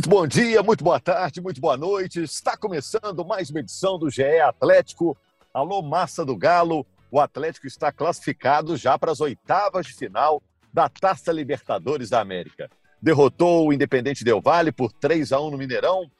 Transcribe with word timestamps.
Muito 0.00 0.08
bom 0.08 0.26
dia, 0.26 0.62
muito 0.62 0.82
boa 0.82 0.98
tarde, 0.98 1.42
muito 1.42 1.60
boa 1.60 1.76
noite. 1.76 2.22
Está 2.22 2.56
começando 2.56 3.22
mais 3.22 3.50
uma 3.50 3.60
edição 3.60 3.98
do 3.98 4.08
GE 4.08 4.40
Atlético. 4.40 5.14
Alô, 5.52 5.82
massa 5.82 6.24
do 6.24 6.34
Galo. 6.34 6.86
O 7.10 7.20
Atlético 7.20 7.66
está 7.66 7.92
classificado 7.92 8.78
já 8.78 8.98
para 8.98 9.12
as 9.12 9.20
oitavas 9.20 9.84
de 9.84 9.92
final 9.92 10.42
da 10.72 10.88
Taça 10.88 11.30
Libertadores 11.30 12.08
da 12.08 12.18
América. 12.18 12.70
Derrotou 13.02 13.68
o 13.68 13.74
Independente 13.74 14.24
Del 14.24 14.40
Vale 14.40 14.72
por 14.72 14.90
3 14.90 15.32
a 15.32 15.40
1 15.42 15.50
no 15.50 15.58
Mineirão. 15.58 16.10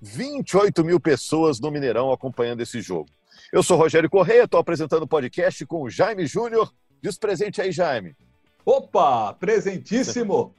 28 0.00 0.82
mil 0.82 0.98
pessoas 0.98 1.60
no 1.60 1.70
Mineirão 1.70 2.10
acompanhando 2.10 2.62
esse 2.62 2.80
jogo. 2.80 3.10
Eu 3.52 3.62
sou 3.62 3.76
Rogério 3.76 4.08
Correia, 4.08 4.44
estou 4.44 4.60
apresentando 4.60 5.02
o 5.02 5.06
podcast 5.06 5.66
com 5.66 5.82
o 5.82 5.90
Jaime 5.90 6.24
Júnior. 6.24 6.72
Diz 7.02 7.18
presente 7.18 7.60
aí, 7.60 7.70
Jaime. 7.70 8.16
Opa, 8.64 9.34
presentíssimo! 9.34 10.54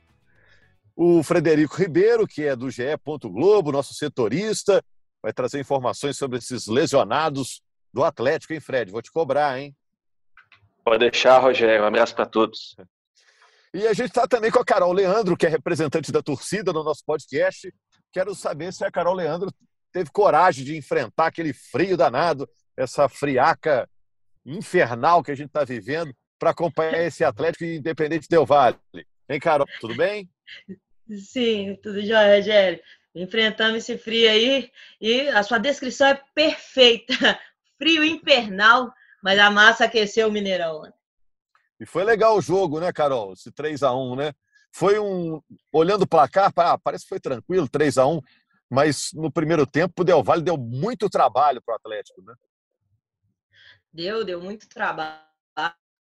O 0.99 1.21
Frederico 1.21 1.75
Ribeiro, 1.75 2.25
que 2.25 2.43
é 2.43 2.55
do 2.55 2.71
GE. 2.71 2.81
Globo, 3.25 3.71
nosso 3.71 3.93
setorista, 3.93 4.83
vai 5.21 5.31
trazer 5.31 5.59
informações 5.59 6.17
sobre 6.17 6.39
esses 6.39 6.65
lesionados 6.65 7.61
do 7.93 8.03
Atlético, 8.03 8.53
hein, 8.53 8.59
Fred? 8.59 8.91
Vou 8.91 9.03
te 9.03 9.11
cobrar, 9.11 9.59
hein? 9.59 9.75
Pode 10.83 10.97
deixar, 10.97 11.37
Rogério. 11.37 11.83
Um 11.83 11.87
abraço 11.87 12.15
para 12.15 12.25
todos. 12.25 12.75
E 13.71 13.85
a 13.85 13.93
gente 13.93 14.07
está 14.07 14.27
também 14.27 14.49
com 14.49 14.57
a 14.57 14.65
Carol 14.65 14.91
Leandro, 14.91 15.37
que 15.37 15.45
é 15.45 15.49
representante 15.49 16.11
da 16.11 16.23
torcida 16.23 16.73
no 16.73 16.83
nosso 16.83 17.03
podcast. 17.05 17.71
Quero 18.11 18.33
saber 18.33 18.73
se 18.73 18.83
a 18.83 18.89
Carol 18.89 19.13
Leandro 19.13 19.53
teve 19.91 20.09
coragem 20.09 20.65
de 20.65 20.75
enfrentar 20.75 21.27
aquele 21.27 21.53
frio 21.53 21.95
danado, 21.95 22.49
essa 22.75 23.07
friaca 23.07 23.87
infernal 24.43 25.21
que 25.21 25.29
a 25.29 25.35
gente 25.35 25.49
está 25.49 25.63
vivendo, 25.63 26.11
para 26.39 26.49
acompanhar 26.49 27.03
esse 27.03 27.23
Atlético 27.23 27.65
Independente 27.65 28.27
Del 28.27 28.47
Vale. 28.47 28.79
Hein, 29.29 29.39
Carol? 29.39 29.67
Tudo 29.79 29.95
bem? 29.95 30.27
Sim, 31.09 31.77
tudo 31.81 32.01
jóia, 32.01 32.35
Rogério. 32.35 32.81
Enfrentamos 33.15 33.77
esse 33.77 33.97
frio 33.97 34.29
aí 34.29 34.71
e 34.99 35.27
a 35.29 35.41
sua 35.41 35.57
descrição 35.57 36.07
é 36.07 36.21
perfeita. 36.35 37.13
Frio 37.77 38.03
infernal, 38.03 38.91
mas 39.23 39.37
a 39.37 39.51
massa 39.51 39.85
aqueceu 39.85 40.27
o 40.27 40.31
Mineirão. 40.31 40.81
E 41.79 41.85
foi 41.85 42.03
legal 42.03 42.35
o 42.35 42.41
jogo, 42.41 42.79
né, 42.79 42.91
Carol? 42.91 43.33
Esse 43.33 43.51
3 43.51 43.83
a 43.83 43.93
1 43.93 44.15
né? 44.15 44.33
Foi 44.71 44.99
um. 44.99 45.39
Olhando 45.71 46.03
o 46.03 46.07
placar, 46.07 46.51
ah, 46.55 46.77
parece 46.77 47.03
que 47.03 47.09
foi 47.09 47.19
tranquilo, 47.19 47.69
3 47.69 47.97
a 47.99 48.07
1 48.07 48.19
mas 48.69 49.11
no 49.13 49.31
primeiro 49.31 49.65
tempo 49.65 50.01
o 50.01 50.03
Del 50.03 50.23
Valle 50.23 50.43
deu 50.43 50.57
muito 50.57 51.09
trabalho 51.09 51.61
para 51.61 51.73
o 51.73 51.75
Atlético, 51.75 52.21
né? 52.21 52.33
Deu, 53.91 54.25
deu 54.25 54.41
muito 54.41 54.67
trabalho. 54.67 55.21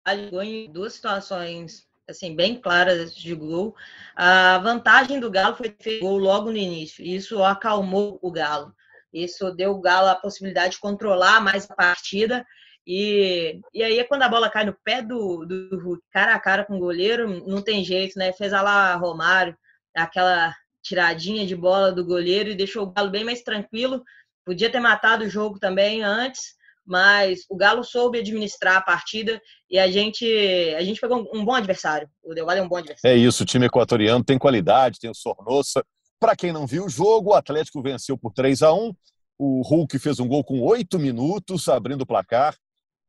Ganhou 0.07 0.43
em 0.43 0.73
duas 0.73 0.95
situações 0.95 1.86
assim, 2.09 2.35
bem 2.35 2.61
claras 2.61 3.15
de 3.15 3.35
gol. 3.35 3.75
A 4.15 4.59
vantagem 4.59 5.19
do 5.21 5.31
Galo 5.31 5.57
foi 5.57 5.71
ter 5.71 6.01
gol 6.01 6.19
logo 6.19 6.51
no 6.51 6.57
início. 6.57 7.05
Isso 7.05 7.43
acalmou 7.43 8.19
o 8.23 8.31
Galo. 8.31 8.75
Isso 9.13 9.51
deu 9.51 9.73
o 9.73 9.81
Galo 9.81 10.09
a 10.09 10.15
possibilidade 10.15 10.75
de 10.75 10.81
controlar 10.81 11.41
mais 11.41 11.71
a 11.71 11.75
partida. 11.75 12.47
E, 12.87 13.61
e 13.75 13.83
aí, 13.83 14.05
quando 14.05 14.23
a 14.23 14.29
bola 14.29 14.49
cai 14.49 14.65
no 14.65 14.77
pé 14.85 15.03
do, 15.03 15.45
do 15.45 15.79
Hulk, 15.81 16.03
cara 16.13 16.35
a 16.35 16.41
cara 16.41 16.65
com 16.65 16.77
o 16.77 16.81
goleiro, 16.81 17.45
não 17.47 17.61
tem 17.61 17.85
jeito, 17.85 18.19
né? 18.19 18.33
Fez 18.33 18.53
a 18.53 18.63
lá 18.63 18.95
Romário, 18.95 19.57
aquela 19.95 20.55
tiradinha 20.83 21.45
de 21.45 21.57
bola 21.57 21.91
do 21.91 22.05
goleiro 22.05 22.51
e 22.51 22.55
deixou 22.55 22.85
o 22.85 22.93
Galo 22.93 23.11
bem 23.11 23.25
mais 23.25 23.43
tranquilo. 23.43 24.05
Podia 24.45 24.71
ter 24.71 24.79
matado 24.79 25.25
o 25.25 25.29
jogo 25.29 25.59
também 25.59 26.05
antes, 26.05 26.55
mas 26.87 27.41
o 27.51 27.57
Galo 27.57 27.83
soube 27.83 28.21
administrar 28.21 28.77
a 28.77 28.81
partida 28.81 29.41
e 29.69 29.79
a 29.79 29.91
gente 29.91 30.25
a 30.77 30.83
gente 30.83 31.01
pegou 31.01 31.29
um 31.35 31.45
bom 31.45 31.55
adversário. 31.55 32.09
O 32.23 32.33
Del 32.33 32.47
Valle 32.47 32.61
é 32.61 32.63
um 32.63 32.69
bom 32.69 32.77
adversário. 32.77 33.17
É 33.17 33.19
isso, 33.19 33.43
o 33.43 33.47
time 33.47 33.67
equatoriano 33.67 34.25
tem 34.25 34.39
qualidade, 34.39 35.01
tem 35.01 35.11
o 35.11 35.15
Sornossa. 35.15 35.85
Para 36.19 36.37
quem 36.37 36.53
não 36.53 36.67
viu 36.67 36.87
o 36.87 36.89
jogo, 36.89 37.31
o 37.31 37.35
Atlético 37.35 37.83
venceu 37.83 38.17
por 38.17 38.33
3 38.33 38.63
a 38.63 38.73
1 38.73 38.95
O 39.39 39.63
Hulk 39.63 39.99
fez 39.99 40.21
um 40.21 40.29
gol 40.29 40.45
com 40.45 40.61
oito 40.63 40.99
minutos, 40.99 41.69
abrindo 41.69 42.03
o 42.03 42.07
placar. 42.07 42.57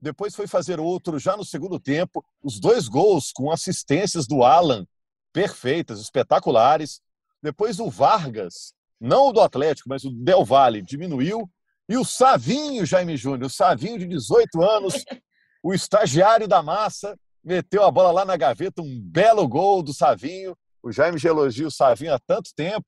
Depois 0.01 0.35
foi 0.35 0.47
fazer 0.47 0.79
outro 0.79 1.17
já 1.17 1.37
no 1.37 1.45
segundo 1.45 1.79
tempo. 1.79 2.23
Os 2.43 2.59
dois 2.59 2.87
gols 2.87 3.31
com 3.31 3.51
assistências 3.51 4.27
do 4.27 4.43
Alan, 4.43 4.85
perfeitas, 5.31 5.99
espetaculares. 5.99 7.01
Depois 7.41 7.79
o 7.79 7.89
Vargas, 7.89 8.73
não 8.99 9.27
o 9.27 9.31
do 9.31 9.41
Atlético, 9.41 9.89
mas 9.89 10.03
o 10.03 10.11
Del 10.11 10.43
Valle, 10.43 10.81
diminuiu 10.81 11.49
e 11.89 11.97
o 11.97 12.03
Savinho, 12.03 12.85
Jaime 12.85 13.15
Júnior, 13.15 13.47
o 13.47 13.49
Savinho 13.49 13.97
de 13.97 14.05
18 14.05 14.61
anos, 14.61 14.93
o 15.63 15.73
estagiário 15.73 16.47
da 16.47 16.61
massa, 16.61 17.17
meteu 17.43 17.83
a 17.83 17.91
bola 17.91 18.11
lá 18.11 18.25
na 18.25 18.35
gaveta, 18.35 18.81
um 18.81 18.99
belo 19.01 19.47
gol 19.47 19.81
do 19.81 19.93
Savinho. 19.93 20.55
O 20.83 20.91
Jaime 20.91 21.17
já 21.17 21.29
elogia 21.29 21.67
o 21.67 21.71
Savinho 21.71 22.13
há 22.13 22.19
tanto 22.19 22.51
tempo. 22.55 22.85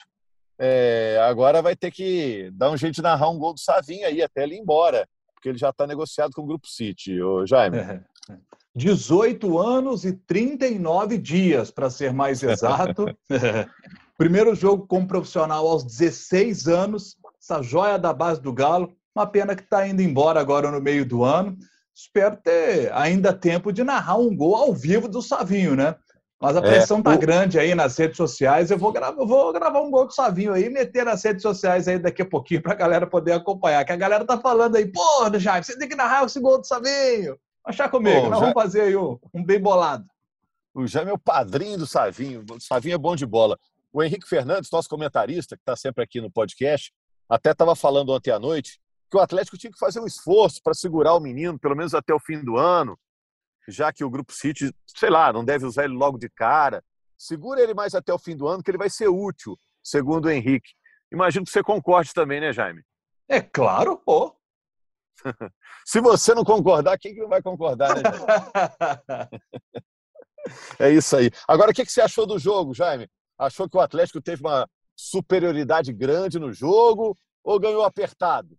É, 0.60 1.18
agora 1.22 1.62
vai 1.62 1.76
ter 1.76 1.90
que 1.92 2.52
dar 2.54 2.70
um 2.70 2.76
jeito 2.76 2.96
de 2.96 3.02
narrar 3.02 3.30
um 3.30 3.40
gol 3.40 3.54
do 3.54 3.60
Savinho 3.60 4.06
aí 4.06 4.22
até 4.22 4.44
ele 4.44 4.56
ir 4.56 4.60
embora, 4.60 5.08
porque 5.34 5.48
ele 5.48 5.58
já 5.58 5.70
está 5.70 5.88
negociado 5.88 6.32
com 6.34 6.42
o 6.42 6.46
Grupo 6.46 6.68
City, 6.68 7.22
ô 7.22 7.46
Jaime. 7.46 7.78
É. 8.30 8.38
18 8.76 9.58
anos 9.58 10.06
e 10.06 10.14
39 10.14 11.18
dias, 11.18 11.72
para 11.72 11.90
ser 11.90 12.14
mais 12.14 12.44
exato. 12.44 13.06
Primeiro 14.16 14.54
jogo 14.54 14.86
como 14.86 15.08
profissional 15.08 15.68
aos 15.68 15.84
16 15.84 16.68
anos, 16.68 17.18
essa 17.50 17.64
joia 17.64 17.98
da 17.98 18.14
base 18.14 18.40
do 18.40 18.54
Galo. 18.54 18.94
Uma 19.16 19.26
pena 19.26 19.56
que 19.56 19.64
está 19.64 19.88
indo 19.88 20.02
embora 20.02 20.40
agora 20.40 20.70
no 20.70 20.80
meio 20.80 21.04
do 21.04 21.24
ano. 21.24 21.58
Espero 21.96 22.38
ter 22.38 22.94
ainda 22.94 23.34
tempo 23.34 23.74
de 23.74 23.84
narrar 23.84 24.18
um 24.18 24.36
gol 24.36 24.56
ao 24.56 24.74
vivo 24.74 25.08
do 25.08 25.22
Savinho, 25.22 25.76
né? 25.76 25.96
Mas 26.40 26.56
a 26.56 26.60
é, 26.60 26.62
pressão 26.62 27.00
é, 27.00 27.02
tá 27.02 27.16
o... 27.16 27.18
grande 27.18 27.60
aí 27.60 27.76
nas 27.76 27.98
redes 27.98 28.16
sociais. 28.16 28.72
Eu 28.72 28.78
vou, 28.78 28.94
gravar, 28.94 29.20
eu 29.20 29.28
vou 29.28 29.52
gravar 29.52 29.82
um 29.82 29.92
gol 29.92 30.06
do 30.06 30.14
Savinho 30.14 30.54
aí 30.54 30.66
e 30.66 30.70
meter 30.70 31.04
nas 31.04 31.24
redes 31.24 31.42
sociais 31.42 31.88
aí 31.88 32.00
daqui 32.00 32.22
a 32.22 32.26
pouquinho 32.26 32.62
para 32.62 32.72
a 32.72 32.76
galera 32.76 33.08
poder 33.08 33.34
acompanhar. 33.34 33.84
Que 33.84 33.92
a 33.92 33.98
galera 33.98 34.24
tá 34.24 34.38
falando 34.38 34.78
aí, 34.78 34.90
pô, 34.90 35.30
Jaime, 35.38 35.66
você 35.66 35.78
tem 35.78 35.90
que 35.90 35.96
narrar 35.96 36.26
esse 36.26 36.40
gol 36.40 36.60
do 36.60 36.68
Savinho. 36.68 37.36
Achar 37.66 37.90
comigo, 37.90 38.22
pô, 38.22 38.30
nós 38.30 38.40
já... 38.40 38.46
vamos 38.46 38.54
fazer 38.54 38.82
aí 38.82 38.96
um, 38.96 39.20
um 39.34 39.44
bem 39.44 39.60
bolado. 39.60 40.06
O 40.74 40.88
Jaime 40.88 41.12
é 41.12 41.14
o 41.14 41.20
padrinho 41.20 41.80
do 41.80 41.88
Savinho. 41.88 42.46
O 42.50 42.62
Savinho 42.62 42.96
é 42.96 42.98
bom 42.98 43.16
de 43.16 43.26
bola. 43.26 43.58
O 43.92 44.02
Henrique 44.02 44.30
Fernandes, 44.30 44.70
nosso 44.72 44.88
comentarista, 44.88 45.58
que 45.58 45.62
está 45.62 45.76
sempre 45.76 46.04
aqui 46.04 46.22
no 46.22 46.32
podcast, 46.32 46.94
até 47.30 47.52
estava 47.52 47.76
falando 47.76 48.12
ontem 48.12 48.32
à 48.32 48.40
noite 48.40 48.80
que 49.10 49.18
o 49.18 49.20
Atlético 49.20 49.58
tinha 49.58 49.72
que 49.72 49.80
fazer 49.80 50.00
um 50.00 50.06
esforço 50.06 50.62
para 50.64 50.74
segurar 50.74 51.16
o 51.16 51.20
menino, 51.20 51.60
pelo 51.60 51.76
menos 51.76 51.94
até 51.94 52.14
o 52.14 52.20
fim 52.20 52.44
do 52.44 52.58
ano, 52.58 52.98
já 53.68 53.92
que 53.92 54.04
o 54.04 54.10
Grupo 54.10 54.32
City, 54.32 54.74
sei 54.86 55.10
lá, 55.10 55.34
não 55.34 55.44
deve 55.44 55.66
usar 55.66 55.86
ele 55.86 55.94
logo 55.94 56.18
de 56.18 56.30
cara. 56.30 56.84
Segura 57.18 57.62
ele 57.62 57.74
mais 57.74 57.96
até 57.96 58.14
o 58.14 58.20
fim 58.20 58.36
do 58.36 58.48
ano, 58.48 58.64
que 58.64 58.72
ele 58.72 58.78
vai 58.78 58.90
ser 58.90 59.08
útil, 59.08 59.58
segundo 59.84 60.26
o 60.26 60.30
Henrique. 60.30 60.72
Imagino 61.12 61.44
que 61.44 61.52
você 61.52 61.64
concorde 61.64 62.14
também, 62.14 62.40
né, 62.40 62.54
Jaime? 62.54 62.84
É 63.28 63.42
claro, 63.42 63.98
pô. 63.98 64.36
Se 65.86 66.00
você 66.00 66.34
não 66.34 66.44
concordar, 66.44 66.98
quem 66.98 67.14
que 67.14 67.20
não 67.20 67.28
vai 67.28 67.42
concordar, 67.42 67.96
né, 67.96 68.04
é 70.80 70.92
isso 70.92 71.18
aí. 71.18 71.30
Agora, 71.48 71.72
o 71.72 71.74
que 71.74 71.86
você 71.86 72.02
achou 72.02 72.26
do 72.26 72.40
jogo, 72.40 72.74
Jaime? 72.74 73.10
Achou 73.38 73.68
que 73.68 73.76
o 73.76 73.82
Atlético 73.82 74.22
teve 74.22 74.42
uma 74.42 74.70
superioridade 74.96 75.92
grande 75.92 76.40
no 76.40 76.54
jogo 76.54 77.18
ou 77.50 77.60
ganhou 77.60 77.84
apertado? 77.84 78.56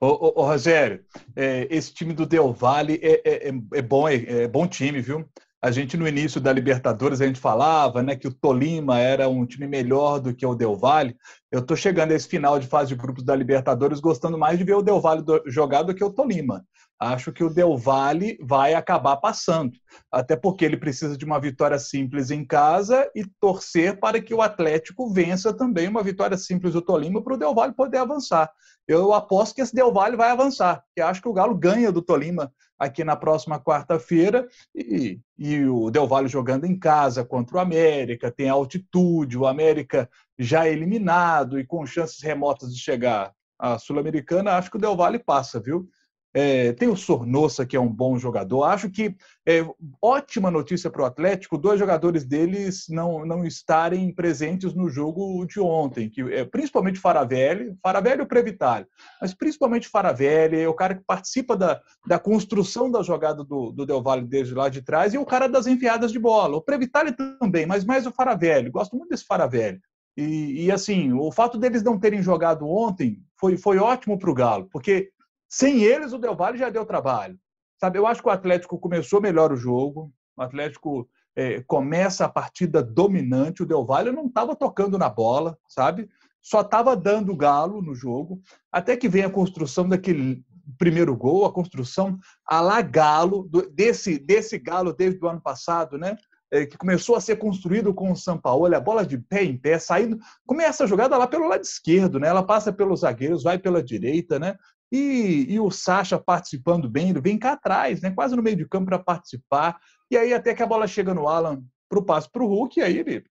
Ô, 0.00 0.06
ô, 0.06 0.40
ô 0.40 0.46
Rogério, 0.46 1.04
é, 1.36 1.68
esse 1.70 1.92
time 1.92 2.14
do 2.14 2.24
Del 2.24 2.54
Valle 2.54 2.98
é, 3.02 3.20
é, 3.22 3.48
é, 3.48 3.52
é 3.74 3.82
bom, 3.82 4.08
é, 4.08 4.14
é, 4.14 4.48
bom 4.48 4.66
time, 4.66 5.02
viu? 5.02 5.28
A 5.60 5.70
gente, 5.70 5.94
no 5.96 6.08
início 6.08 6.40
da 6.40 6.50
Libertadores, 6.50 7.20
a 7.20 7.26
gente 7.26 7.38
falava 7.38 8.02
né, 8.02 8.16
que 8.16 8.26
o 8.26 8.32
Tolima 8.32 8.98
era 8.98 9.28
um 9.28 9.44
time 9.44 9.66
melhor 9.66 10.20
do 10.20 10.34
que 10.34 10.44
o 10.44 10.54
Del 10.54 10.74
Valle. 10.74 11.16
Eu 11.50 11.60
estou 11.60 11.76
chegando 11.76 12.12
a 12.12 12.14
esse 12.14 12.28
final 12.28 12.58
de 12.58 12.66
fase 12.66 12.88
de 12.88 12.94
grupos 12.94 13.22
da 13.22 13.36
Libertadores 13.36 14.00
gostando 14.00 14.38
mais 14.38 14.58
de 14.58 14.64
ver 14.64 14.74
o 14.74 14.82
Del 14.82 15.00
Valle 15.00 15.22
jogar 15.46 15.82
do 15.82 15.94
que 15.94 16.04
o 16.04 16.10
Tolima. 16.10 16.64
Acho 16.98 17.32
que 17.32 17.42
o 17.42 17.50
Del 17.50 17.76
Valle 17.76 18.38
vai 18.40 18.74
acabar 18.74 19.16
passando, 19.16 19.72
até 20.10 20.36
porque 20.36 20.64
ele 20.64 20.76
precisa 20.76 21.16
de 21.16 21.24
uma 21.24 21.40
vitória 21.40 21.78
simples 21.78 22.30
em 22.30 22.44
casa 22.44 23.10
e 23.14 23.24
torcer 23.40 23.98
para 23.98 24.20
que 24.22 24.32
o 24.32 24.40
Atlético 24.40 25.12
vença 25.12 25.52
também 25.52 25.88
uma 25.88 26.02
vitória 26.02 26.36
simples 26.36 26.72
do 26.72 26.80
Tolima 26.80 27.22
para 27.22 27.34
o 27.34 27.36
Del 27.36 27.54
Valle 27.54 27.74
poder 27.74 27.98
avançar. 27.98 28.50
Eu 28.86 29.12
aposto 29.12 29.54
que 29.54 29.60
esse 29.60 29.74
Del 29.74 29.92
Valle 29.92 30.16
vai 30.16 30.30
avançar, 30.30 30.84
porque 30.86 31.00
acho 31.00 31.20
que 31.20 31.28
o 31.28 31.32
Galo 31.32 31.54
ganha 31.54 31.90
do 31.90 32.00
Tolima 32.00 32.52
aqui 32.78 33.02
na 33.02 33.16
próxima 33.16 33.58
quarta-feira 33.58 34.46
e, 34.74 35.18
e 35.36 35.64
o 35.64 35.90
Del 35.90 36.06
Valle 36.06 36.28
jogando 36.28 36.64
em 36.64 36.78
casa 36.78 37.24
contra 37.24 37.56
o 37.56 37.60
América, 37.60 38.30
tem 38.30 38.48
altitude, 38.48 39.36
o 39.36 39.46
América 39.46 40.08
já 40.38 40.68
eliminado 40.68 41.58
e 41.58 41.66
com 41.66 41.84
chances 41.86 42.22
remotas 42.22 42.72
de 42.72 42.80
chegar 42.80 43.32
à 43.58 43.78
Sul-Americana, 43.78 44.52
acho 44.52 44.70
que 44.70 44.76
o 44.76 44.80
Del 44.80 44.96
Valle 44.96 45.18
passa, 45.18 45.60
viu? 45.60 45.88
É, 46.36 46.72
tem 46.72 46.88
o 46.88 46.96
Sornossa, 46.96 47.64
que 47.64 47.76
é 47.76 47.80
um 47.80 47.88
bom 47.88 48.18
jogador. 48.18 48.64
Acho 48.64 48.90
que 48.90 49.14
é 49.46 49.64
ótima 50.02 50.50
notícia 50.50 50.90
para 50.90 51.02
o 51.02 51.04
Atlético, 51.04 51.56
dois 51.56 51.78
jogadores 51.78 52.24
deles 52.24 52.86
não, 52.88 53.24
não 53.24 53.44
estarem 53.44 54.12
presentes 54.12 54.74
no 54.74 54.88
jogo 54.88 55.46
de 55.46 55.60
ontem, 55.60 56.10
que 56.10 56.22
é 56.22 56.44
principalmente 56.44 56.98
Faravelli, 56.98 57.76
Faravelli 57.80 58.20
e 58.20 58.24
o 58.24 58.26
Previtali, 58.26 58.84
mas 59.20 59.32
principalmente 59.32 59.88
Faravelli, 59.88 60.60
é 60.60 60.68
o 60.68 60.74
cara 60.74 60.96
que 60.96 61.04
participa 61.06 61.56
da, 61.56 61.80
da 62.04 62.18
construção 62.18 62.90
da 62.90 63.00
jogada 63.02 63.44
do, 63.44 63.70
do 63.70 63.86
Del 63.86 64.02
Valle 64.02 64.26
desde 64.26 64.54
lá 64.54 64.68
de 64.68 64.82
trás, 64.82 65.14
e 65.14 65.18
o 65.18 65.24
cara 65.24 65.48
das 65.48 65.68
enfiadas 65.68 66.10
de 66.10 66.18
bola. 66.18 66.56
O 66.56 66.62
Previtali 66.62 67.12
também, 67.12 67.64
mas 67.64 67.84
mais 67.84 68.06
o 68.06 68.12
Faravelli. 68.12 68.70
Gosto 68.70 68.96
muito 68.96 69.10
desse 69.10 69.24
Faravelli. 69.24 69.80
E, 70.16 70.66
e, 70.66 70.72
assim, 70.72 71.12
o 71.12 71.30
fato 71.32 71.58
deles 71.58 71.82
não 71.82 71.98
terem 71.98 72.22
jogado 72.22 72.68
ontem 72.68 73.18
foi, 73.36 73.56
foi 73.56 73.78
ótimo 73.78 74.18
para 74.18 74.30
o 74.30 74.34
Galo, 74.34 74.68
porque 74.70 75.10
sem 75.54 75.84
eles, 75.84 76.12
o 76.12 76.18
Del 76.18 76.34
Valle 76.34 76.58
já 76.58 76.68
deu 76.68 76.84
trabalho. 76.84 77.38
Sabe, 77.80 77.96
eu 77.96 78.06
acho 78.08 78.20
que 78.20 78.28
o 78.28 78.32
Atlético 78.32 78.76
começou 78.76 79.20
melhor 79.20 79.52
o 79.52 79.56
jogo. 79.56 80.12
O 80.36 80.42
Atlético 80.42 81.08
é, 81.36 81.62
começa 81.62 82.24
a 82.24 82.28
partida 82.28 82.82
dominante. 82.82 83.62
O 83.62 83.66
Del 83.66 83.86
Valle 83.86 84.10
não 84.10 84.26
estava 84.26 84.56
tocando 84.56 84.98
na 84.98 85.08
bola, 85.08 85.56
sabe? 85.68 86.08
Só 86.42 86.62
estava 86.62 86.96
dando 86.96 87.36
galo 87.36 87.80
no 87.80 87.94
jogo. 87.94 88.40
Até 88.72 88.96
que 88.96 89.08
vem 89.08 89.22
a 89.22 89.30
construção 89.30 89.88
daquele 89.88 90.44
primeiro 90.76 91.16
gol, 91.16 91.44
a 91.44 91.52
construção 91.52 92.18
a 92.44 92.60
la 92.60 92.82
galo, 92.82 93.48
desse, 93.72 94.18
desse 94.18 94.58
galo 94.58 94.92
desde 94.92 95.24
o 95.24 95.28
ano 95.28 95.40
passado, 95.40 95.96
né? 95.96 96.16
É, 96.50 96.66
que 96.66 96.76
começou 96.76 97.16
a 97.16 97.20
ser 97.20 97.36
construído 97.36 97.92
com 97.94 98.12
o 98.12 98.16
São 98.16 98.38
Paulo, 98.38 98.72
a 98.74 98.80
bola 98.80 99.04
de 99.06 99.18
pé 99.18 99.44
em 99.44 99.56
pé, 99.56 99.78
saindo. 99.78 100.18
Começa 100.46 100.84
a 100.84 100.86
jogada 100.86 101.16
lá 101.16 101.26
pelo 101.26 101.48
lado 101.48 101.62
esquerdo, 101.62 102.18
né? 102.18 102.28
Ela 102.28 102.42
passa 102.42 102.72
pelos 102.72 103.00
zagueiros, 103.00 103.42
vai 103.42 103.58
pela 103.58 103.82
direita, 103.82 104.38
né? 104.38 104.56
E, 104.96 105.52
e 105.52 105.58
o 105.58 105.72
Sacha 105.72 106.20
participando 106.20 106.88
bem, 106.88 107.10
ele 107.10 107.20
vem 107.20 107.36
cá 107.36 107.54
atrás, 107.54 108.00
né? 108.00 108.12
quase 108.12 108.36
no 108.36 108.42
meio 108.42 108.54
de 108.54 108.68
campo 108.68 108.86
para 108.86 108.98
participar. 109.00 109.80
E 110.08 110.16
aí 110.16 110.32
até 110.32 110.54
que 110.54 110.62
a 110.62 110.66
bola 110.66 110.86
chega 110.86 111.12
no 111.12 111.26
Alan 111.26 111.64
para 111.88 111.98
o 111.98 112.04
passe 112.04 112.30
para 112.30 112.44
o 112.44 112.46
Hulk, 112.46 112.78
e 112.78 112.82
aí 112.84 112.98
ele, 112.98 113.24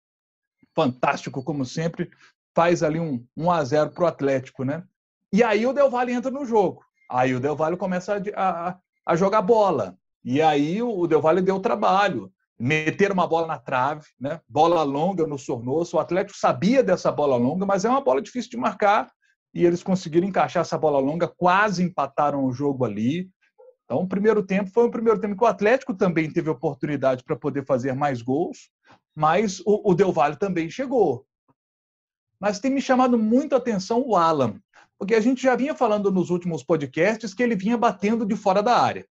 fantástico 0.76 1.42
como 1.42 1.64
sempre, 1.64 2.12
faz 2.54 2.84
ali 2.84 3.00
um 3.00 3.26
1 3.38 3.50
a 3.50 3.64
0 3.64 3.92
para 3.92 4.04
o 4.04 4.08
Atlético, 4.08 4.66
né? 4.66 4.84
E 5.32 5.42
aí 5.42 5.66
o 5.66 5.72
Del 5.72 5.90
Valle 5.90 6.12
entra 6.12 6.30
no 6.30 6.46
jogo. 6.46 6.84
Aí 7.10 7.34
o 7.34 7.40
Del 7.40 7.56
Valle 7.56 7.78
começa 7.78 8.22
a, 8.36 8.70
a, 8.70 8.78
a 9.06 9.16
jogar 9.16 9.42
bola. 9.42 9.98
E 10.22 10.42
aí 10.42 10.84
o 10.84 11.08
Del 11.08 11.22
Valle 11.22 11.42
deu 11.42 11.62
trabalho. 11.62 12.30
Meter 12.60 13.10
uma 13.10 13.26
bola 13.26 13.48
na 13.48 13.58
trave, 13.58 14.08
né? 14.20 14.42
bola 14.50 14.84
longa 14.84 15.26
no 15.26 15.40
Sornoso. 15.40 15.96
O 15.96 16.00
Atlético 16.02 16.38
sabia 16.38 16.84
dessa 16.84 17.10
bola 17.10 17.38
longa, 17.38 17.66
mas 17.66 17.86
é 17.86 17.90
uma 17.90 18.02
bola 18.02 18.22
difícil 18.22 18.52
de 18.52 18.58
marcar 18.58 19.10
e 19.54 19.66
eles 19.66 19.84
conseguiram 19.84 20.28
encaixar 20.28 20.62
essa 20.62 20.78
bola 20.78 21.00
longa, 21.00 21.28
quase 21.28 21.84
empataram 21.84 22.44
o 22.44 22.52
jogo 22.52 22.84
ali. 22.84 23.30
Então, 23.86 24.00
o 24.00 24.08
primeiro 24.08 24.42
tempo 24.42 24.72
foi 24.72 24.88
um 24.88 24.92
primeiro 24.92 25.20
tempo 25.20 25.38
que 25.38 25.44
o 25.44 25.48
Atlético 25.48 25.94
também 25.94 26.32
teve 26.32 26.50
oportunidade 26.50 27.24
para 27.24 27.36
poder 27.36 27.66
fazer 27.66 27.94
mais 27.94 28.22
gols, 28.22 28.72
mas 29.16 29.60
o, 29.60 29.92
o 29.92 29.94
Del 29.94 30.12
Valle 30.12 30.38
também 30.38 30.70
chegou. 30.70 31.26
Mas 32.40 32.60
tem 32.60 32.72
me 32.72 32.82
chamado 32.82 33.18
muito 33.18 33.54
a 33.54 33.58
atenção 33.58 34.02
o 34.06 34.16
Alan, 34.16 34.60
porque 34.98 35.14
a 35.14 35.20
gente 35.20 35.44
já 35.44 35.56
vinha 35.56 35.76
falando 35.76 36.12
nos 36.12 36.30
últimos 36.30 36.64
podcasts 36.64 37.34
que 37.34 37.44
ele 37.44 37.56
vinha 37.56 37.78
batendo 37.78 38.26
de 38.26 38.36
fora 38.36 38.64
da 38.64 38.80
área. 38.80 39.06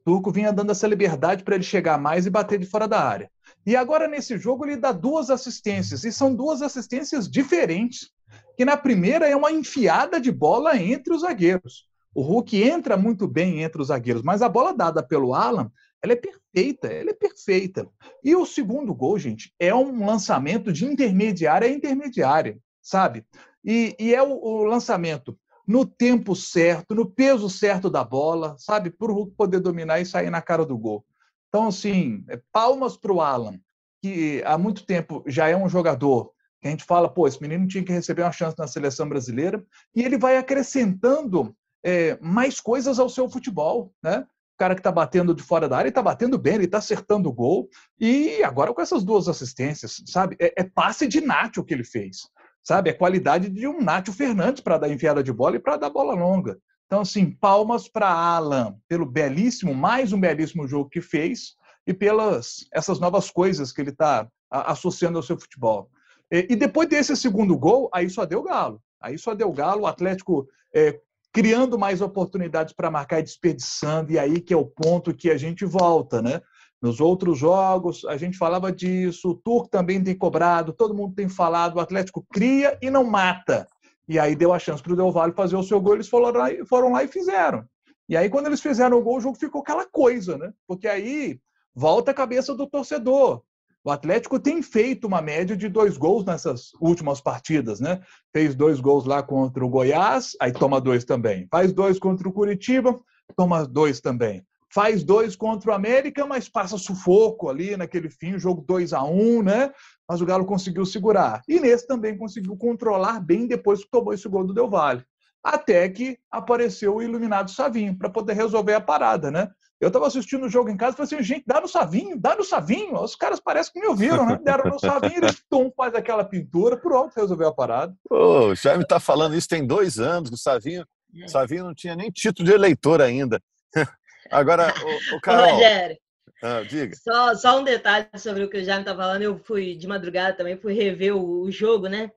O 0.00 0.12
Turco 0.12 0.30
vinha 0.30 0.52
dando 0.52 0.70
essa 0.70 0.86
liberdade 0.86 1.42
para 1.42 1.56
ele 1.56 1.64
chegar 1.64 1.98
mais 1.98 2.24
e 2.24 2.30
bater 2.30 2.58
de 2.58 2.66
fora 2.66 2.86
da 2.86 3.02
área. 3.02 3.30
E 3.66 3.74
agora, 3.74 4.06
nesse 4.06 4.38
jogo, 4.38 4.64
ele 4.64 4.76
dá 4.76 4.92
duas 4.92 5.28
assistências, 5.28 6.04
e 6.04 6.12
são 6.12 6.34
duas 6.34 6.62
assistências 6.62 7.28
diferentes 7.28 8.10
que 8.58 8.64
na 8.64 8.76
primeira 8.76 9.28
é 9.28 9.36
uma 9.36 9.52
enfiada 9.52 10.20
de 10.20 10.32
bola 10.32 10.76
entre 10.76 11.14
os 11.14 11.20
zagueiros. 11.20 11.86
O 12.12 12.22
Hulk 12.22 12.60
entra 12.60 12.96
muito 12.96 13.28
bem 13.28 13.62
entre 13.62 13.80
os 13.80 13.86
zagueiros, 13.86 14.24
mas 14.24 14.42
a 14.42 14.48
bola 14.48 14.74
dada 14.74 15.00
pelo 15.00 15.32
Alan, 15.32 15.70
ela 16.02 16.14
é 16.14 16.16
perfeita, 16.16 16.88
ela 16.88 17.10
é 17.10 17.14
perfeita. 17.14 17.88
E 18.24 18.34
o 18.34 18.44
segundo 18.44 18.92
gol, 18.92 19.16
gente, 19.16 19.54
é 19.60 19.72
um 19.72 20.04
lançamento 20.04 20.72
de 20.72 20.84
intermediária 20.84 21.68
a 21.68 21.70
intermediária, 21.70 22.58
sabe? 22.82 23.24
E, 23.64 23.94
e 23.96 24.12
é 24.12 24.20
o, 24.20 24.32
o, 24.32 24.64
lançamento 24.64 25.38
no 25.64 25.86
tempo 25.86 26.34
certo, 26.34 26.96
no 26.96 27.08
peso 27.08 27.48
certo 27.48 27.88
da 27.88 28.02
bola, 28.02 28.56
sabe? 28.58 28.90
Para 28.90 29.12
o 29.12 29.14
Hulk 29.14 29.36
poder 29.36 29.60
dominar 29.60 30.00
e 30.00 30.04
sair 30.04 30.30
na 30.30 30.42
cara 30.42 30.66
do 30.66 30.76
gol. 30.76 31.06
Então, 31.48 31.68
assim, 31.68 32.24
é 32.28 32.40
palmas 32.50 32.96
para 32.96 33.12
o 33.12 33.20
Alan, 33.20 33.60
que 34.02 34.42
há 34.44 34.58
muito 34.58 34.84
tempo 34.84 35.22
já 35.28 35.48
é 35.48 35.56
um 35.56 35.68
jogador 35.68 36.32
que 36.60 36.68
a 36.68 36.70
gente 36.70 36.84
fala, 36.84 37.08
pô, 37.08 37.26
esse 37.26 37.40
menino 37.40 37.66
tinha 37.66 37.84
que 37.84 37.92
receber 37.92 38.22
uma 38.22 38.32
chance 38.32 38.56
na 38.58 38.66
seleção 38.66 39.08
brasileira, 39.08 39.64
e 39.94 40.02
ele 40.02 40.18
vai 40.18 40.36
acrescentando 40.36 41.54
é, 41.84 42.18
mais 42.20 42.60
coisas 42.60 42.98
ao 42.98 43.08
seu 43.08 43.28
futebol, 43.28 43.92
né? 44.02 44.26
O 44.54 44.58
cara 44.58 44.74
que 44.74 44.80
está 44.80 44.90
batendo 44.90 45.32
de 45.32 45.42
fora 45.42 45.68
da 45.68 45.76
área, 45.76 45.88
está 45.88 46.02
batendo 46.02 46.36
bem, 46.36 46.54
ele 46.54 46.64
está 46.64 46.78
acertando 46.78 47.28
o 47.28 47.32
gol, 47.32 47.68
e 47.98 48.42
agora 48.42 48.74
com 48.74 48.82
essas 48.82 49.04
duas 49.04 49.28
assistências, 49.28 50.02
sabe? 50.06 50.36
É, 50.40 50.62
é 50.62 50.64
passe 50.64 51.06
de 51.06 51.20
Nacho 51.20 51.62
que 51.62 51.72
ele 51.72 51.84
fez, 51.84 52.28
sabe? 52.62 52.90
É 52.90 52.92
qualidade 52.92 53.48
de 53.48 53.68
um 53.68 53.80
Nacho 53.80 54.12
Fernandes 54.12 54.60
para 54.60 54.78
dar 54.78 54.90
enfiada 54.90 55.22
de 55.22 55.32
bola 55.32 55.56
e 55.56 55.60
para 55.60 55.76
dar 55.76 55.90
bola 55.90 56.12
longa. 56.12 56.58
Então, 56.86 57.02
assim, 57.02 57.30
palmas 57.30 57.86
para 57.86 58.08
Alan 58.08 58.74
pelo 58.88 59.06
belíssimo, 59.06 59.74
mais 59.74 60.12
um 60.12 60.18
belíssimo 60.18 60.66
jogo 60.66 60.88
que 60.88 61.02
fez 61.02 61.54
e 61.86 61.94
pelas 61.94 62.66
essas 62.72 62.98
novas 62.98 63.30
coisas 63.30 63.70
que 63.70 63.80
ele 63.80 63.90
está 63.90 64.26
associando 64.50 65.18
ao 65.18 65.22
seu 65.22 65.38
futebol. 65.38 65.90
E 66.30 66.54
depois 66.54 66.88
desse 66.88 67.16
segundo 67.16 67.56
gol, 67.56 67.88
aí 67.92 68.08
só 68.10 68.24
deu 68.26 68.42
galo. 68.42 68.80
Aí 69.00 69.16
só 69.18 69.34
deu 69.34 69.50
galo, 69.52 69.82
o 69.82 69.86
Atlético 69.86 70.46
é, 70.74 71.00
criando 71.32 71.78
mais 71.78 72.00
oportunidades 72.00 72.74
para 72.74 72.90
marcar 72.90 73.20
e 73.20 73.22
desperdiçando, 73.22 74.12
e 74.12 74.18
aí 74.18 74.40
que 74.40 74.52
é 74.52 74.56
o 74.56 74.66
ponto 74.66 75.14
que 75.14 75.30
a 75.30 75.38
gente 75.38 75.64
volta, 75.64 76.20
né? 76.20 76.40
Nos 76.80 77.00
outros 77.00 77.38
jogos, 77.38 78.04
a 78.04 78.16
gente 78.16 78.36
falava 78.36 78.70
disso, 78.70 79.30
o 79.30 79.34
Turco 79.34 79.68
também 79.68 80.02
tem 80.02 80.16
cobrado, 80.16 80.72
todo 80.72 80.94
mundo 80.94 81.14
tem 81.14 81.28
falado, 81.28 81.76
o 81.76 81.80
Atlético 81.80 82.24
cria 82.32 82.78
e 82.80 82.90
não 82.90 83.04
mata. 83.04 83.66
E 84.08 84.18
aí 84.18 84.34
deu 84.36 84.52
a 84.52 84.58
chance 84.58 84.82
para 84.82 84.92
o 84.92 84.96
Del 84.96 85.12
Valle 85.12 85.34
fazer 85.34 85.56
o 85.56 85.62
seu 85.62 85.80
gol, 85.80 85.94
eles 85.94 86.08
foram 86.08 86.30
lá, 86.30 86.48
foram 86.66 86.92
lá 86.92 87.02
e 87.04 87.08
fizeram. 87.08 87.64
E 88.08 88.16
aí, 88.16 88.30
quando 88.30 88.46
eles 88.46 88.62
fizeram 88.62 88.96
o 88.96 89.02
gol, 89.02 89.18
o 89.18 89.20
jogo 89.20 89.36
ficou 89.36 89.60
aquela 89.60 89.84
coisa, 89.86 90.38
né? 90.38 90.52
Porque 90.66 90.88
aí 90.88 91.38
volta 91.74 92.10
a 92.10 92.14
cabeça 92.14 92.54
do 92.54 92.66
torcedor. 92.66 93.42
O 93.88 93.90
Atlético 93.90 94.38
tem 94.38 94.60
feito 94.60 95.06
uma 95.06 95.22
média 95.22 95.56
de 95.56 95.66
dois 95.66 95.96
gols 95.96 96.22
nessas 96.22 96.72
últimas 96.78 97.22
partidas, 97.22 97.80
né? 97.80 98.02
Fez 98.34 98.54
dois 98.54 98.80
gols 98.80 99.06
lá 99.06 99.22
contra 99.22 99.64
o 99.64 99.68
Goiás, 99.70 100.36
aí 100.38 100.52
toma 100.52 100.78
dois 100.78 101.06
também. 101.06 101.48
Faz 101.50 101.72
dois 101.72 101.98
contra 101.98 102.28
o 102.28 102.32
Curitiba, 102.32 103.00
toma 103.34 103.66
dois 103.66 103.98
também. 103.98 104.44
Faz 104.70 105.02
dois 105.02 105.34
contra 105.34 105.70
o 105.70 105.72
América, 105.72 106.26
mas 106.26 106.50
passa 106.50 106.76
sufoco 106.76 107.48
ali 107.48 107.78
naquele 107.78 108.10
fim, 108.10 108.38
jogo 108.38 108.62
2 108.68 108.92
a 108.92 109.02
1 109.02 109.38
um, 109.38 109.42
né? 109.42 109.72
Mas 110.06 110.20
o 110.20 110.26
Galo 110.26 110.44
conseguiu 110.44 110.84
segurar. 110.84 111.40
E 111.48 111.58
nesse 111.58 111.86
também 111.86 112.14
conseguiu 112.14 112.58
controlar 112.58 113.20
bem 113.20 113.46
depois 113.46 113.82
que 113.82 113.90
tomou 113.90 114.12
esse 114.12 114.28
gol 114.28 114.44
do 114.44 114.52
Del 114.52 114.68
Valle. 114.68 115.02
Até 115.42 115.88
que 115.88 116.18
apareceu 116.30 116.96
o 116.96 117.02
iluminado 117.02 117.50
Savinho 117.50 117.96
para 117.96 118.10
poder 118.10 118.34
resolver 118.34 118.74
a 118.74 118.82
parada, 118.82 119.30
né? 119.30 119.48
Eu 119.80 119.88
estava 119.88 120.06
assistindo 120.08 120.46
o 120.46 120.48
jogo 120.48 120.70
em 120.70 120.76
casa 120.76 120.94
e 120.94 120.96
falei 120.96 121.14
assim, 121.14 121.22
gente, 121.22 121.44
dá 121.46 121.60
no 121.60 121.68
Savinho, 121.68 122.18
dá 122.18 122.34
no 122.34 122.42
Savinho. 122.42 123.00
Os 123.00 123.14
caras 123.14 123.38
parecem 123.38 123.72
que 123.72 123.80
me 123.80 123.86
ouviram, 123.86 124.26
né? 124.26 124.38
Deram 124.42 124.70
no 124.70 124.78
Savinho, 124.78 125.18
ele 125.18 125.26
tom, 125.48 125.72
faz 125.76 125.94
aquela 125.94 126.24
pintura, 126.24 126.76
pronto, 126.76 127.14
resolveu 127.14 127.48
a 127.48 127.54
parada. 127.54 127.94
Ô, 128.10 128.48
o 128.48 128.54
Jaime 128.56 128.82
está 128.82 128.98
falando 128.98 129.36
isso 129.36 129.48
tem 129.48 129.64
dois 129.64 130.00
anos, 130.00 130.32
o 130.32 130.36
Savinho, 130.36 130.84
o 131.24 131.28
Savinho 131.28 131.64
não 131.64 131.74
tinha 131.74 131.94
nem 131.94 132.10
título 132.10 132.48
de 132.48 132.54
eleitor 132.54 133.00
ainda. 133.00 133.40
Agora, 134.30 134.74
o, 135.12 135.16
o 135.16 135.20
Carol... 135.20 135.52
Rogério, 135.52 135.96
ah, 136.42 136.62
diga. 136.62 136.94
Só, 136.96 137.34
só 137.34 137.58
um 137.58 137.64
detalhe 137.64 138.06
sobre 138.16 138.44
o 138.44 138.50
que 138.50 138.58
o 138.58 138.64
Jaime 138.64 138.82
está 138.82 138.94
falando, 138.94 139.22
eu 139.22 139.38
fui 139.38 139.74
de 139.74 139.86
madrugada 139.86 140.36
também, 140.36 140.56
fui 140.56 140.72
rever 140.72 141.16
o, 141.16 141.42
o, 141.42 141.50
jogo, 141.50 141.88
né? 141.88 142.10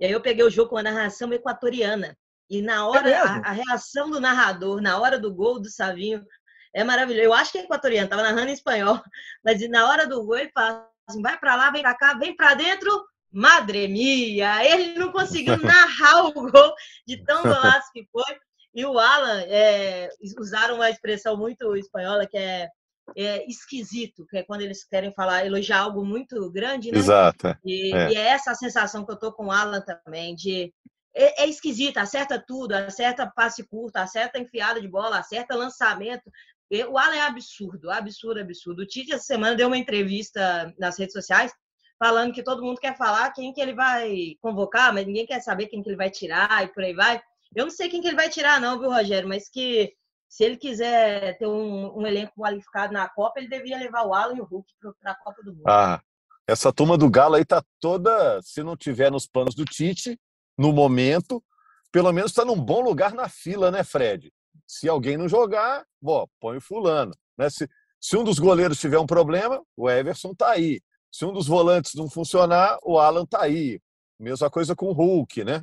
E 0.00 0.06
aí 0.06 0.12
eu 0.12 0.20
peguei 0.20 0.44
o 0.44 0.50
jogo 0.50 0.70
com 0.70 0.78
a 0.78 0.82
narração 0.82 1.32
equatoriana. 1.32 2.16
E 2.48 2.60
na 2.62 2.86
hora, 2.86 3.10
é 3.10 3.16
a, 3.16 3.36
a, 3.38 3.52
reação 3.52 4.10
do 4.10 4.20
narrador, 4.20 4.80
na 4.80 4.98
hora 4.98 5.18
do 5.18 5.32
gol 5.32 5.60
do 5.60 5.70
Savinho, 5.70 6.24
é 6.74 6.84
maravilhoso. 6.84 7.24
Eu 7.24 7.34
acho 7.34 7.52
que 7.52 7.58
é 7.58 7.62
equatoriano, 7.62 8.04
estava 8.04 8.22
narrando 8.22 8.50
em 8.50 8.54
espanhol, 8.54 9.00
mas 9.44 9.68
na 9.68 9.88
hora 9.88 10.06
do 10.06 10.24
gol 10.24 10.38
ele 10.38 10.50
fala 10.52 10.88
assim, 11.08 11.22
vai 11.22 11.38
para 11.38 11.56
lá, 11.56 11.70
vem 11.70 11.82
para 11.82 11.94
cá, 11.94 12.14
vem 12.14 12.34
para 12.34 12.54
dentro, 12.54 12.90
madre 13.30 13.88
mia. 13.88 14.64
Ele 14.64 14.98
não 14.98 15.12
conseguiu 15.12 15.56
narrar 15.62 16.26
o 16.26 16.32
gol 16.32 16.74
de 17.06 17.22
tão 17.24 17.42
golaço 17.42 17.90
que 17.92 18.06
foi. 18.10 18.36
E 18.74 18.86
o 18.86 18.98
Alan 18.98 19.42
é, 19.48 20.08
usaram 20.38 20.76
uma 20.76 20.88
expressão 20.88 21.36
muito 21.36 21.76
espanhola 21.76 22.26
que 22.26 22.38
é, 22.38 22.68
é, 23.16 23.46
esquisito, 23.46 24.26
que 24.26 24.38
é 24.38 24.42
quando 24.42 24.62
eles 24.62 24.84
querem 24.84 25.12
falar, 25.12 25.44
elogiar 25.44 25.80
algo 25.80 26.04
muito 26.04 26.50
grande, 26.50 26.90
né? 26.90 26.98
Exato. 26.98 27.48
É. 27.48 27.58
E 27.64 27.94
é. 27.94 28.12
e 28.12 28.16
é 28.16 28.28
essa 28.28 28.52
a 28.52 28.54
sensação 28.54 29.04
que 29.04 29.12
eu 29.12 29.18
tô 29.18 29.32
com 29.32 29.46
o 29.46 29.50
Alan 29.50 29.82
também, 29.82 30.34
de 30.34 30.72
é, 31.14 31.42
é 31.42 31.46
esquisito, 31.46 31.98
acerta 31.98 32.42
tudo, 32.44 32.72
acerta 32.72 33.30
passe 33.34 33.62
curto, 33.64 33.96
acerta 33.96 34.38
enfiada 34.38 34.80
de 34.80 34.88
bola, 34.88 35.18
acerta 35.18 35.54
lançamento. 35.54 36.30
O 36.88 36.96
Alan 36.96 37.14
é 37.14 37.20
absurdo, 37.20 37.90
absurdo, 37.90 38.40
absurdo. 38.40 38.82
O 38.82 38.86
Tite 38.86 39.12
essa 39.12 39.24
semana 39.24 39.54
deu 39.54 39.66
uma 39.66 39.76
entrevista 39.76 40.72
nas 40.78 40.98
redes 40.98 41.12
sociais 41.12 41.52
falando 41.98 42.32
que 42.32 42.42
todo 42.42 42.64
mundo 42.64 42.80
quer 42.80 42.96
falar 42.96 43.30
quem 43.32 43.52
que 43.52 43.60
ele 43.60 43.74
vai 43.74 44.36
convocar, 44.40 44.92
mas 44.92 45.06
ninguém 45.06 45.26
quer 45.26 45.40
saber 45.40 45.66
quem 45.66 45.82
que 45.82 45.88
ele 45.88 45.96
vai 45.96 46.10
tirar 46.10 46.64
e 46.64 46.68
por 46.68 46.82
aí 46.82 46.94
vai. 46.94 47.20
Eu 47.54 47.66
não 47.66 47.70
sei 47.70 47.88
quem 47.88 48.00
que 48.00 48.08
ele 48.08 48.16
vai 48.16 48.28
tirar 48.28 48.60
não, 48.60 48.80
viu, 48.80 48.90
Rogério, 48.90 49.28
mas 49.28 49.48
que 49.48 49.92
se 50.28 50.44
ele 50.44 50.56
quiser 50.56 51.36
ter 51.36 51.46
um, 51.46 51.98
um 51.98 52.06
elenco 52.06 52.32
qualificado 52.40 52.92
na 52.92 53.06
Copa, 53.08 53.38
ele 53.38 53.48
devia 53.48 53.78
levar 53.78 54.06
o 54.06 54.14
Alan 54.14 54.34
e 54.34 54.40
o 54.40 54.44
Hulk 54.44 54.72
para 54.98 55.12
a 55.12 55.14
Copa 55.14 55.42
do 55.44 55.52
Mundo. 55.52 55.68
Ah, 55.68 56.00
essa 56.46 56.72
turma 56.72 56.96
do 56.96 57.10
Galo 57.10 57.34
aí 57.34 57.44
tá 57.44 57.62
toda, 57.78 58.40
se 58.42 58.62
não 58.62 58.76
tiver 58.76 59.10
nos 59.10 59.26
planos 59.26 59.54
do 59.54 59.64
Tite, 59.64 60.18
no 60.56 60.72
momento, 60.72 61.44
pelo 61.92 62.10
menos 62.12 62.30
está 62.30 62.44
num 62.44 62.58
bom 62.58 62.80
lugar 62.80 63.12
na 63.12 63.28
fila, 63.28 63.70
né, 63.70 63.84
Fred? 63.84 64.32
Se 64.72 64.88
alguém 64.88 65.18
não 65.18 65.28
jogar, 65.28 65.84
bom, 66.00 66.26
põe 66.40 66.56
o 66.56 66.60
fulano. 66.60 67.12
Né? 67.36 67.50
Se, 67.50 67.68
se 68.00 68.16
um 68.16 68.24
dos 68.24 68.38
goleiros 68.38 68.80
tiver 68.80 68.98
um 68.98 69.04
problema, 69.04 69.62
o 69.76 69.90
Everson 69.90 70.34
tá 70.34 70.52
aí. 70.52 70.80
Se 71.12 71.26
um 71.26 71.32
dos 71.32 71.46
volantes 71.46 71.94
não 71.94 72.08
funcionar, 72.08 72.78
o 72.82 72.98
Alan 72.98 73.26
tá 73.26 73.42
aí. 73.42 73.78
Mesma 74.18 74.48
coisa 74.48 74.74
com 74.74 74.86
o 74.86 74.92
Hulk, 74.92 75.44
né? 75.44 75.62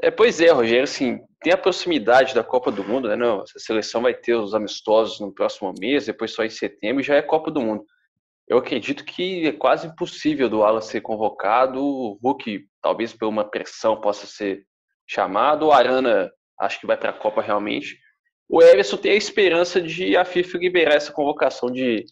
É, 0.00 0.12
pois 0.12 0.40
é, 0.40 0.52
Rogério, 0.52 0.84
assim, 0.84 1.18
tem 1.42 1.52
a 1.52 1.58
proximidade 1.58 2.36
da 2.36 2.44
Copa 2.44 2.70
do 2.70 2.84
Mundo, 2.84 3.08
né? 3.08 3.16
Não, 3.16 3.40
a 3.40 3.44
seleção 3.56 4.02
vai 4.02 4.14
ter 4.14 4.36
os 4.36 4.54
amistosos 4.54 5.18
no 5.18 5.34
próximo 5.34 5.74
mês, 5.76 6.06
depois 6.06 6.32
só 6.32 6.44
em 6.44 6.50
setembro, 6.50 7.00
e 7.00 7.04
já 7.04 7.16
é 7.16 7.22
Copa 7.22 7.50
do 7.50 7.60
Mundo. 7.60 7.84
Eu 8.46 8.58
acredito 8.58 9.04
que 9.04 9.48
é 9.48 9.52
quase 9.52 9.88
impossível 9.88 10.48
do 10.48 10.62
Alan 10.62 10.80
ser 10.80 11.00
convocado, 11.00 11.84
o 11.84 12.16
Hulk, 12.22 12.64
talvez 12.80 13.12
por 13.12 13.26
uma 13.26 13.42
pressão, 13.42 14.00
possa 14.00 14.24
ser 14.24 14.64
chamado, 15.04 15.66
o 15.66 15.72
Arana 15.72 16.30
acho 16.60 16.80
que 16.80 16.86
vai 16.86 16.96
para 16.96 17.10
a 17.10 17.18
Copa 17.18 17.40
realmente. 17.40 17.98
O 18.48 18.62
Everson 18.62 18.96
tem 18.96 19.12
a 19.12 19.16
esperança 19.16 19.80
de 19.80 20.16
a 20.16 20.24
FIFA 20.24 20.58
liberar 20.58 20.94
essa 20.94 21.12
convocação 21.12 21.70
de, 21.70 22.04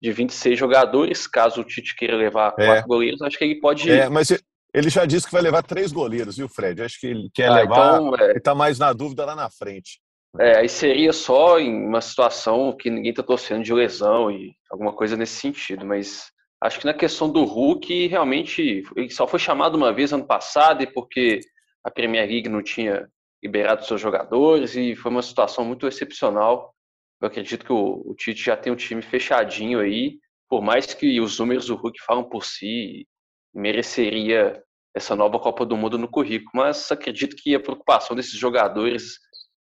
de 0.00 0.12
26 0.12 0.58
jogadores, 0.58 1.26
caso 1.26 1.60
o 1.60 1.64
Tite 1.64 1.94
queira 1.94 2.16
levar 2.16 2.54
é. 2.58 2.66
quatro 2.66 2.88
goleiros, 2.88 3.22
acho 3.22 3.38
que 3.38 3.44
ele 3.44 3.60
pode... 3.60 3.90
É, 3.90 4.08
mas 4.08 4.30
ele 4.74 4.88
já 4.88 5.04
disse 5.04 5.26
que 5.26 5.32
vai 5.32 5.42
levar 5.42 5.62
três 5.62 5.92
goleiros, 5.92 6.38
viu, 6.38 6.48
Fred? 6.48 6.82
Acho 6.82 6.98
que 6.98 7.06
ele 7.06 7.30
quer 7.34 7.48
ah, 7.48 7.56
levar. 7.56 8.00
Então, 8.00 8.16
é... 8.16 8.30
Ele 8.30 8.38
está 8.38 8.54
mais 8.54 8.78
na 8.78 8.92
dúvida 8.92 9.24
lá 9.24 9.36
na 9.36 9.50
frente. 9.50 10.00
É, 10.40 10.58
aí 10.58 10.68
seria 10.68 11.12
só 11.12 11.58
em 11.58 11.86
uma 11.86 12.00
situação 12.00 12.74
que 12.74 12.88
ninguém 12.88 13.10
está 13.10 13.22
torcendo 13.22 13.62
de 13.62 13.74
lesão 13.74 14.30
e 14.30 14.54
alguma 14.70 14.94
coisa 14.94 15.14
nesse 15.14 15.34
sentido, 15.34 15.84
mas 15.84 16.30
acho 16.62 16.80
que 16.80 16.86
na 16.86 16.94
questão 16.94 17.30
do 17.30 17.44
Hulk, 17.44 18.06
realmente, 18.06 18.82
ele 18.96 19.10
só 19.10 19.26
foi 19.26 19.38
chamado 19.38 19.74
uma 19.74 19.92
vez 19.92 20.10
ano 20.10 20.26
passado 20.26 20.82
e 20.82 20.86
porque 20.86 21.40
a 21.84 21.90
Premier 21.90 22.26
League 22.26 22.48
não 22.48 22.62
tinha 22.62 23.06
liberado 23.42 23.84
seus 23.84 24.00
jogadores 24.00 24.76
e 24.76 24.94
foi 24.94 25.10
uma 25.10 25.22
situação 25.22 25.64
muito 25.64 25.86
excepcional. 25.86 26.74
Eu 27.20 27.28
acredito 27.28 27.64
que 27.64 27.72
o, 27.72 28.02
o 28.04 28.14
Tite 28.14 28.44
já 28.44 28.56
tem 28.56 28.72
um 28.72 28.76
time 28.76 29.02
fechadinho 29.02 29.80
aí, 29.80 30.18
por 30.48 30.62
mais 30.62 30.92
que 30.92 31.20
os 31.20 31.38
números 31.38 31.66
do 31.66 31.74
Hulk 31.74 31.98
falam 32.04 32.24
por 32.24 32.44
si, 32.44 33.06
mereceria 33.54 34.62
essa 34.94 35.16
nova 35.16 35.38
Copa 35.38 35.64
do 35.64 35.76
Mundo 35.76 35.98
no 35.98 36.08
currículo, 36.08 36.50
mas 36.54 36.90
acredito 36.92 37.36
que 37.36 37.54
a 37.54 37.60
preocupação 37.60 38.14
desses 38.14 38.38
jogadores 38.38 39.18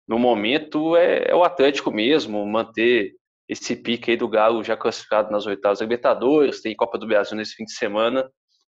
no 0.08 0.20
momento 0.20 0.96
é, 0.98 1.30
é 1.30 1.36
o 1.36 1.44
Atlético 1.44 1.90
mesmo, 1.92 2.46
manter 2.46 3.14
esse 3.48 3.76
pique 3.76 4.12
aí 4.12 4.18
do 4.18 4.28
Galo 4.28 4.64
já 4.64 4.76
classificado 4.76 5.32
nas 5.32 5.46
oitavas 5.46 5.82
Libertadores, 5.82 6.62
tem 6.62 6.76
Copa 6.76 6.98
do 6.98 7.08
Brasil 7.08 7.36
nesse 7.38 7.56
fim 7.56 7.64
de 7.64 7.74
semana. 7.74 8.30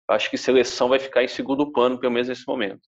Acho 0.08 0.30
que 0.30 0.38
seleção 0.38 0.90
vai 0.90 1.00
ficar 1.00 1.24
em 1.24 1.28
segundo 1.28 1.72
plano, 1.72 2.00
pelo 2.00 2.12
menos 2.12 2.28
nesse 2.28 2.48
momento. 2.48 2.82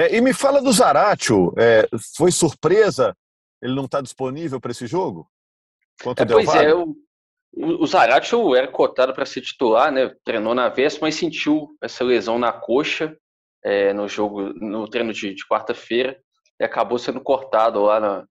É, 0.00 0.16
e 0.16 0.20
me 0.20 0.32
fala 0.32 0.62
do 0.62 0.72
Zaratio, 0.72 1.52
é, 1.58 1.86
foi 2.16 2.32
surpresa 2.32 3.14
ele 3.62 3.74
não 3.74 3.84
está 3.84 4.00
disponível 4.00 4.60
para 4.60 4.70
esse 4.70 4.86
jogo? 4.86 5.28
Quanto 6.02 6.22
é, 6.22 6.26
pois 6.26 6.54
é, 6.54 6.74
o, 6.74 6.96
o 7.52 7.86
Zaratio 7.86 8.54
era 8.54 8.66
cotado 8.66 9.12
para 9.12 9.26
ser 9.26 9.42
titular, 9.42 9.92
né? 9.92 10.14
Treinou 10.24 10.54
na 10.54 10.68
véspera, 10.68 11.06
mas 11.06 11.16
sentiu 11.16 11.68
essa 11.82 12.02
lesão 12.02 12.38
na 12.38 12.52
coxa 12.52 13.14
é, 13.62 13.92
no 13.92 14.08
jogo, 14.08 14.54
no 14.54 14.88
treino 14.88 15.12
de, 15.12 15.34
de 15.34 15.46
quarta-feira 15.46 16.18
e 16.58 16.64
acabou 16.64 16.98
sendo 16.98 17.20
cortado 17.20 17.82
lá 17.82 18.00
na, 18.00 18.24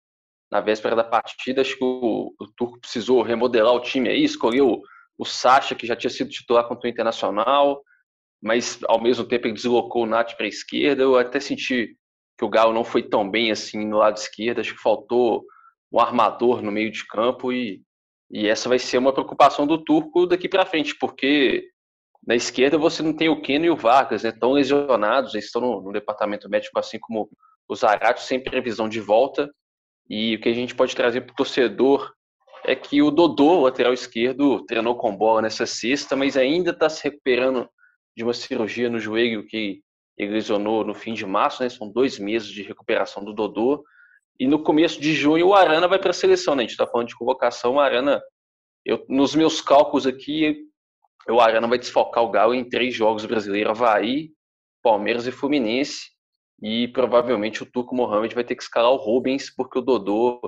na 0.51 0.61
véspera 0.61 0.95
da 0.95 1.03
partida. 1.03 1.61
Acho 1.61 1.77
que 1.77 1.83
o, 1.83 2.33
o 2.39 2.47
Turco 2.57 2.79
precisou 2.79 3.21
remodelar 3.21 3.73
o 3.73 3.81
time 3.81 4.09
aí, 4.09 4.23
escolheu 4.23 4.81
o 5.17 5.25
Sacha, 5.25 5.75
que 5.75 5.85
já 5.85 5.95
tinha 5.95 6.09
sido 6.09 6.29
titular 6.29 6.67
contra 6.67 6.87
o 6.87 6.89
Internacional, 6.89 7.83
mas 8.41 8.79
ao 8.87 9.01
mesmo 9.01 9.25
tempo 9.25 9.47
ele 9.47 9.53
deslocou 9.53 10.03
o 10.03 10.05
Nath 10.05 10.35
para 10.35 10.45
a 10.45 10.49
esquerda. 10.49 11.03
Eu 11.03 11.17
até 11.17 11.39
senti 11.39 11.95
que 12.37 12.45
o 12.45 12.49
Galo 12.49 12.73
não 12.73 12.83
foi 12.83 13.03
tão 13.03 13.29
bem 13.29 13.51
assim 13.51 13.85
no 13.85 13.97
lado 13.97 14.17
esquerdo, 14.17 14.59
acho 14.59 14.73
que 14.73 14.81
faltou 14.81 15.43
um 15.91 15.99
armador 15.99 16.61
no 16.61 16.71
meio 16.71 16.91
de 16.91 17.05
campo 17.05 17.51
e, 17.51 17.81
e 18.31 18.47
essa 18.47 18.69
vai 18.69 18.79
ser 18.79 18.97
uma 18.97 19.11
preocupação 19.11 19.67
do 19.67 19.83
Turco 19.83 20.25
daqui 20.25 20.47
para 20.47 20.65
frente, 20.65 20.95
porque 20.97 21.67
na 22.25 22.35
esquerda 22.35 22.77
você 22.77 23.03
não 23.03 23.13
tem 23.13 23.27
o 23.27 23.41
Keno 23.41 23.65
e 23.65 23.69
o 23.69 23.75
Vargas, 23.75 24.23
né, 24.23 24.31
tão 24.31 24.53
lesionados, 24.53 25.33
eles 25.33 25.45
estão 25.45 25.61
no, 25.61 25.81
no 25.81 25.91
departamento 25.91 26.49
médico 26.49 26.79
assim 26.79 26.99
como 26.99 27.29
o 27.67 27.75
Zarate, 27.75 28.21
sem 28.21 28.41
previsão 28.41 28.87
de 28.87 28.99
volta, 28.99 29.51
e 30.09 30.35
o 30.35 30.41
que 30.41 30.49
a 30.49 30.53
gente 30.53 30.73
pode 30.73 30.95
trazer 30.95 31.21
para 31.21 31.33
o 31.33 31.35
torcedor 31.35 32.11
é 32.65 32.75
que 32.75 33.01
o 33.01 33.11
Dodô, 33.11 33.61
lateral 33.61 33.93
esquerdo, 33.93 34.65
treinou 34.65 34.95
com 34.95 35.15
bola 35.15 35.41
nessa 35.41 35.65
sexta, 35.65 36.15
mas 36.15 36.35
ainda 36.35 36.71
está 36.71 36.89
se 36.89 37.03
recuperando 37.03 37.69
de 38.19 38.23
uma 38.25 38.33
cirurgia 38.33 38.89
no 38.89 38.99
joelho 38.99 39.45
que 39.45 39.81
ele 40.17 40.33
lesionou 40.33 40.83
no 40.83 40.93
fim 40.93 41.13
de 41.13 41.25
março, 41.25 41.63
né? 41.63 41.69
São 41.69 41.89
dois 41.89 42.19
meses 42.19 42.49
de 42.49 42.61
recuperação 42.61 43.23
do 43.23 43.33
Dodô. 43.33 43.81
E 44.37 44.45
no 44.45 44.61
começo 44.61 44.99
de 44.99 45.13
junho 45.13 45.47
o 45.47 45.53
Arana 45.53 45.87
vai 45.87 45.97
para 45.97 46.09
a 46.09 46.13
seleção, 46.13 46.53
né? 46.53 46.63
A 46.63 46.63
gente 46.63 46.71
está 46.71 46.85
falando 46.85 47.07
de 47.07 47.15
convocação, 47.15 47.75
o 47.75 47.79
Arana, 47.79 48.21
eu, 48.85 49.05
nos 49.07 49.33
meus 49.33 49.61
cálculos 49.61 50.05
aqui, 50.05 50.65
o 51.29 51.39
Arana 51.39 51.65
vai 51.65 51.77
desfocar 51.77 52.25
o 52.25 52.29
Galo 52.29 52.53
em 52.53 52.67
três 52.67 52.93
jogos 52.93 53.25
brasileiros, 53.25 53.71
Havaí, 53.71 54.31
Palmeiras 54.83 55.25
e 55.25 55.31
Fluminense. 55.31 56.09
E 56.61 56.89
provavelmente 56.89 57.63
o 57.63 57.65
Turco 57.65 57.95
Mohamed 57.95 58.35
vai 58.35 58.43
ter 58.43 58.53
que 58.53 58.63
escalar 58.63 58.91
o 58.91 58.97
Rubens, 58.97 59.49
porque 59.49 59.79
o 59.79 59.81
Dodô 59.81 60.41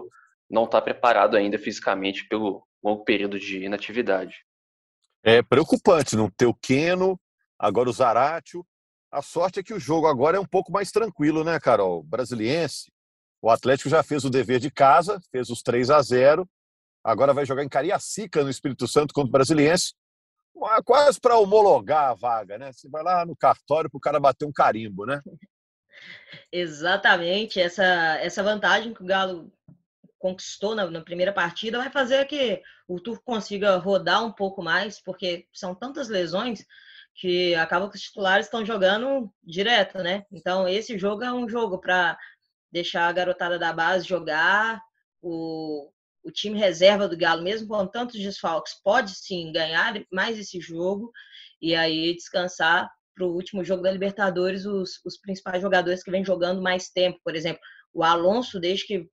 não 0.50 0.66
está 0.66 0.82
preparado 0.82 1.38
ainda 1.38 1.58
fisicamente 1.58 2.28
pelo 2.28 2.68
longo 2.84 3.06
período 3.06 3.40
de 3.40 3.64
inatividade. 3.64 4.36
É 5.24 5.42
preocupante 5.42 6.18
não 6.18 6.30
ter 6.30 6.48
o 6.48 6.54
Keno, 6.54 7.18
agora 7.62 7.90
o 7.90 7.94
Zaratio. 7.94 8.66
A 9.12 9.22
sorte 9.22 9.60
é 9.60 9.64
que 9.64 9.74
o 9.74 9.80
jogo 9.80 10.08
agora 10.08 10.38
é 10.38 10.40
um 10.40 10.46
pouco 10.46 10.72
mais 10.72 10.92
tranquilo, 10.92 11.44
né, 11.44 11.60
Carol? 11.60 12.02
Brasiliense. 12.02 12.92
O 13.42 13.50
Atlético 13.50 13.90
já 13.90 14.02
fez 14.02 14.26
o 14.26 14.30
dever 14.30 14.60
de 14.60 14.72
casa, 14.72 15.22
fez 15.32 15.50
os 15.50 15.62
3 15.62 15.92
a 15.92 16.02
0 16.02 16.50
Agora 17.04 17.34
vai 17.34 17.46
jogar 17.46 17.64
em 17.64 17.70
Cariacica, 17.70 18.44
no 18.44 18.50
Espírito 18.50 18.88
Santo, 18.88 19.14
contra 19.14 19.30
o 19.30 19.32
Brasiliense. 19.32 19.94
Quase 20.86 21.20
para 21.20 21.38
homologar 21.38 22.12
a 22.12 22.14
vaga, 22.14 22.58
né? 22.58 22.72
Você 22.72 22.88
vai 22.88 23.04
lá 23.04 23.26
no 23.26 23.36
cartório 23.36 23.90
para 23.90 23.98
o 23.98 24.02
cara 24.02 24.20
bater 24.20 24.46
um 24.46 24.52
carimbo, 24.52 25.06
né? 25.06 25.20
Exatamente. 26.52 27.60
Essa, 27.60 27.84
essa 28.20 28.44
vantagem 28.44 28.94
que 28.94 29.02
o 29.02 29.06
Galo 29.06 29.52
conquistou 30.20 30.76
na, 30.76 30.90
na, 30.90 31.02
primeira 31.02 31.34
partida 31.34 31.80
vai 31.80 31.90
fazer 31.90 32.24
que 32.26 32.62
o 32.88 33.00
Turco 33.00 33.24
consiga 33.26 33.78
rodar 33.78 34.24
um 34.24 34.32
pouco 34.32 34.62
mais, 34.62 35.02
porque 35.02 35.48
são 35.52 35.74
tantas 35.74 36.08
lesões 36.08 36.64
que 37.22 37.54
acaba 37.54 37.88
que 37.88 37.96
os 37.96 38.02
titulares 38.02 38.48
estão 38.48 38.66
jogando 38.66 39.32
direto, 39.44 40.00
né? 40.00 40.26
Então, 40.32 40.68
esse 40.68 40.98
jogo 40.98 41.24
é 41.24 41.32
um 41.32 41.48
jogo 41.48 41.80
para 41.80 42.18
deixar 42.72 43.08
a 43.08 43.12
garotada 43.12 43.60
da 43.60 43.72
base 43.72 44.08
jogar, 44.08 44.82
o, 45.22 45.92
o 46.24 46.32
time 46.32 46.58
reserva 46.58 47.08
do 47.08 47.16
Galo, 47.16 47.44
mesmo 47.44 47.68
com 47.68 47.86
tantos 47.86 48.20
desfalques, 48.20 48.74
pode 48.84 49.12
sim 49.12 49.52
ganhar 49.52 50.04
mais 50.12 50.40
esse 50.40 50.60
jogo 50.60 51.12
e 51.62 51.76
aí 51.76 52.16
descansar 52.16 52.90
para 53.14 53.24
o 53.24 53.36
último 53.36 53.64
jogo 53.64 53.84
da 53.84 53.92
Libertadores 53.92 54.66
os, 54.66 55.00
os 55.06 55.16
principais 55.16 55.62
jogadores 55.62 56.04
que 56.04 56.10
vêm 56.10 56.26
jogando 56.26 56.60
mais 56.60 56.90
tempo. 56.90 57.20
Por 57.24 57.36
exemplo, 57.36 57.62
o 57.94 58.04
Alonso, 58.04 58.60
desde 58.60 58.88
que 58.88 59.08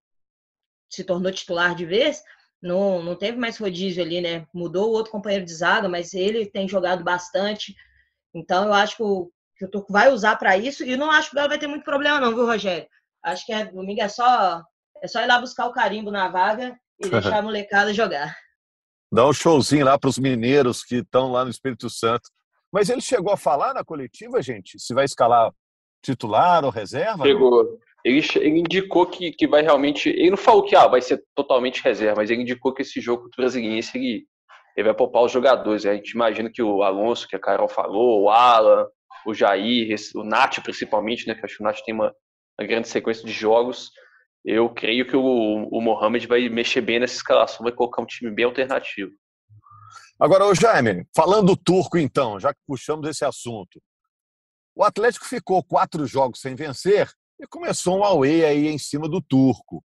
se 0.89 1.05
tornou 1.05 1.31
titular 1.31 1.75
de 1.75 1.85
vez, 1.85 2.23
não, 2.63 3.03
não 3.03 3.15
teve 3.15 3.37
mais 3.37 3.59
rodízio 3.59 4.03
ali, 4.03 4.23
né? 4.23 4.47
Mudou 4.55 4.89
o 4.89 4.93
outro 4.93 5.13
companheiro 5.13 5.45
de 5.45 5.53
zaga, 5.53 5.91
mas 5.91 6.15
ele 6.15 6.47
tem 6.47 6.67
jogado 6.67 7.05
bastante. 7.05 7.77
Então, 8.39 8.65
eu 8.65 8.73
acho 8.73 8.97
que 8.97 9.03
o, 9.03 9.31
que 9.57 9.65
o 9.65 9.71
Turco 9.71 9.93
vai 9.93 10.11
usar 10.11 10.37
para 10.37 10.57
isso 10.57 10.85
e 10.85 10.97
não 10.97 11.11
acho 11.11 11.31
que 11.31 11.37
o 11.37 11.37
Galo 11.37 11.49
vai 11.49 11.59
ter 11.59 11.67
muito 11.67 11.85
problema, 11.85 12.21
não, 12.21 12.35
viu, 12.35 12.47
Rogério? 12.47 12.87
Acho 13.23 13.45
que 13.45 13.53
é, 13.53 13.67
domingo 13.67 14.01
é 14.01 14.09
só, 14.09 14.63
é 15.03 15.09
só 15.09 15.21
ir 15.21 15.27
lá 15.27 15.41
buscar 15.41 15.67
o 15.67 15.73
carimbo 15.73 16.11
na 16.11 16.29
vaga 16.29 16.79
e 17.01 17.09
deixar 17.11 17.39
a 17.39 17.43
molecada 17.43 17.93
jogar. 17.93 18.35
Dá 19.11 19.27
um 19.27 19.33
showzinho 19.33 19.85
lá 19.85 19.99
para 19.99 20.11
os 20.11 20.19
mineiros 20.19 20.85
que 20.85 20.97
estão 20.97 21.33
lá 21.33 21.45
no 21.45 21.51
Espírito 21.51 21.89
Santo. 21.89 22.29
Mas 22.71 22.91
ele 22.91 23.01
chegou 23.01 23.33
a 23.33 23.37
falar 23.37 23.73
na 23.73 23.83
coletiva, 23.83 24.43
gente, 24.43 24.79
se 24.79 24.93
vai 24.93 25.07
escalar 25.07 25.51
titular 26.03 26.65
ou 26.65 26.71
reserva? 26.71 27.25
Chegou. 27.25 27.79
ele, 28.05 28.25
ele 28.37 28.59
indicou 28.61 29.07
que, 29.07 29.33
que 29.33 29.47
vai 29.47 29.63
realmente. 29.63 30.09
Ele 30.09 30.31
não 30.31 30.37
falou 30.37 30.63
que 30.63 30.77
ah, 30.77 30.87
vai 30.87 31.01
ser 31.01 31.23
totalmente 31.35 31.83
reserva, 31.83 32.17
mas 32.17 32.31
ele 32.31 32.43
indicou 32.43 32.73
que 32.73 32.83
esse 32.83 33.01
jogo 33.01 33.23
contra 33.25 33.41
o 33.41 33.43
Brasiliense 33.43 33.97
ele, 33.97 34.27
ele 34.79 34.87
vai 34.87 34.95
poupar 34.95 35.25
os 35.25 35.33
jogadores. 35.33 35.85
A 35.85 35.95
gente 35.97 36.13
imagina 36.13 36.49
que 36.49 36.63
o 36.63 36.85
Alonso, 36.85 37.27
que 37.27 37.35
a 37.35 37.41
Carol 37.41 37.69
falou, 37.69 38.23
o 38.23 38.31
Alan, 38.31 38.87
o 39.27 39.35
Jair, 39.35 39.93
o 40.15 40.23
Nath 40.23 40.61
principalmente, 40.63 41.27
né? 41.27 41.35
Que 41.35 41.45
acho 41.45 41.57
que 41.57 41.63
o 41.65 41.67
Nath 41.67 41.81
tem 41.85 41.93
uma, 41.93 42.15
uma 42.57 42.65
grande 42.65 42.87
sequência 42.87 43.27
de 43.27 43.33
jogos. 43.33 43.91
Eu 44.45 44.71
creio 44.71 45.05
que 45.05 45.17
o, 45.17 45.21
o 45.21 45.81
Mohamed 45.81 46.29
vai 46.29 46.49
mexer 46.49 46.81
bem 46.81 47.01
nessa 47.01 47.17
escalação, 47.17 47.65
vai 47.65 47.73
colocar 47.73 48.01
um 48.01 48.07
time 48.07 48.31
bem 48.31 48.45
alternativo. 48.45 49.11
Agora, 50.21 50.47
o 50.47 50.55
Jaime, 50.55 51.05
falando 51.15 51.49
do 51.49 51.57
turco, 51.57 51.99
então, 51.99 52.39
já 52.39 52.55
que 52.55 52.61
puxamos 52.65 53.09
esse 53.09 53.25
assunto, 53.25 53.83
o 54.77 54.85
Atlético 54.85 55.27
ficou 55.27 55.61
quatro 55.65 56.07
jogos 56.07 56.41
sem 56.41 56.55
vencer 56.55 57.11
e 57.41 57.49
começou 57.49 57.99
um 57.99 58.05
away 58.05 58.45
aí 58.45 58.69
em 58.69 58.79
cima 58.79 59.09
do 59.09 59.21
turco. 59.21 59.83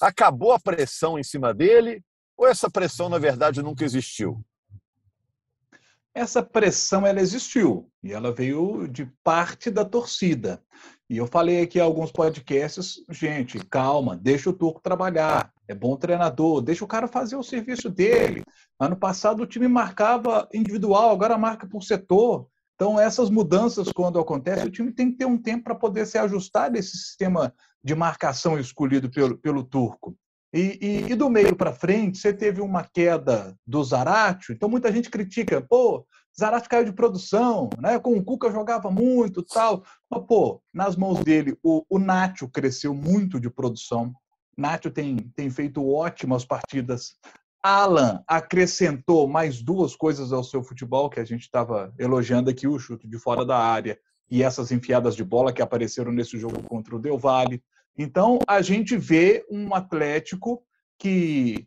Acabou 0.00 0.50
a 0.52 0.58
pressão 0.58 1.16
em 1.16 1.22
cima 1.22 1.54
dele 1.54 2.02
ou 2.42 2.48
essa 2.48 2.68
pressão, 2.68 3.08
na 3.08 3.18
verdade, 3.18 3.62
nunca 3.62 3.84
existiu? 3.84 4.44
Essa 6.12 6.42
pressão 6.42 7.06
ela 7.06 7.20
existiu 7.20 7.88
e 8.02 8.12
ela 8.12 8.32
veio 8.32 8.88
de 8.88 9.06
parte 9.22 9.70
da 9.70 9.84
torcida. 9.84 10.60
E 11.08 11.16
eu 11.16 11.26
falei 11.26 11.62
aqui 11.62 11.78
alguns 11.78 12.10
podcasts, 12.10 12.96
gente, 13.10 13.58
calma, 13.66 14.16
deixa 14.16 14.50
o 14.50 14.52
Turco 14.52 14.82
trabalhar, 14.82 15.52
é 15.68 15.74
bom 15.74 15.96
treinador, 15.96 16.60
deixa 16.60 16.84
o 16.84 16.88
cara 16.88 17.06
fazer 17.06 17.36
o 17.36 17.44
serviço 17.44 17.88
dele. 17.88 18.42
Ano 18.78 18.96
passado 18.96 19.44
o 19.44 19.46
time 19.46 19.68
marcava 19.68 20.48
individual, 20.52 21.10
agora 21.10 21.38
marca 21.38 21.66
por 21.66 21.82
setor. 21.84 22.48
Então, 22.74 22.98
essas 22.98 23.30
mudanças, 23.30 23.92
quando 23.92 24.18
acontecem, 24.18 24.66
o 24.66 24.70
time 24.70 24.90
tem 24.90 25.12
que 25.12 25.18
ter 25.18 25.26
um 25.26 25.38
tempo 25.38 25.64
para 25.64 25.76
poder 25.76 26.06
se 26.06 26.18
ajustar 26.18 26.72
desse 26.72 26.96
sistema 26.96 27.54
de 27.84 27.94
marcação 27.94 28.58
escolhido 28.58 29.08
pelo, 29.08 29.38
pelo 29.38 29.62
turco. 29.62 30.16
E, 30.52 30.78
e, 30.80 31.12
e 31.12 31.14
do 31.14 31.30
meio 31.30 31.56
para 31.56 31.72
frente, 31.72 32.18
você 32.18 32.32
teve 32.32 32.60
uma 32.60 32.84
queda 32.84 33.56
do 33.66 33.82
Zaratio, 33.82 34.52
então 34.52 34.68
muita 34.68 34.92
gente 34.92 35.08
critica, 35.08 35.62
pô, 35.62 36.06
Zaratio 36.38 36.68
caiu 36.68 36.84
de 36.84 36.92
produção, 36.92 37.68
né? 37.78 37.98
com 37.98 38.16
o 38.16 38.24
Cuca 38.24 38.50
jogava 38.50 38.90
muito 38.90 39.42
tal. 39.42 39.84
Mas, 40.10 40.24
pô, 40.26 40.62
nas 40.72 40.96
mãos 40.96 41.20
dele, 41.20 41.56
o, 41.62 41.84
o 41.88 41.98
Nacho 41.98 42.48
cresceu 42.48 42.94
muito 42.94 43.38
de 43.38 43.50
produção. 43.50 44.12
Nacho 44.56 44.90
tem, 44.90 45.16
tem 45.36 45.50
feito 45.50 45.86
ótimas 45.86 46.44
partidas. 46.44 47.14
Alan 47.62 48.22
acrescentou 48.26 49.28
mais 49.28 49.62
duas 49.62 49.94
coisas 49.94 50.32
ao 50.32 50.42
seu 50.42 50.64
futebol 50.64 51.08
que 51.08 51.20
a 51.20 51.24
gente 51.24 51.42
estava 51.42 51.94
elogiando 51.98 52.50
aqui, 52.50 52.66
o 52.66 52.78
chute 52.78 53.06
de 53.06 53.18
fora 53.18 53.44
da 53.44 53.56
área 53.56 53.98
e 54.30 54.42
essas 54.42 54.72
enfiadas 54.72 55.14
de 55.14 55.22
bola 55.22 55.52
que 55.52 55.62
apareceram 55.62 56.10
nesse 56.10 56.38
jogo 56.38 56.62
contra 56.62 56.96
o 56.96 56.98
Del 56.98 57.18
Valle. 57.18 57.62
Então, 57.96 58.38
a 58.46 58.62
gente 58.62 58.96
vê 58.96 59.44
um 59.50 59.74
Atlético 59.74 60.62
que 60.98 61.66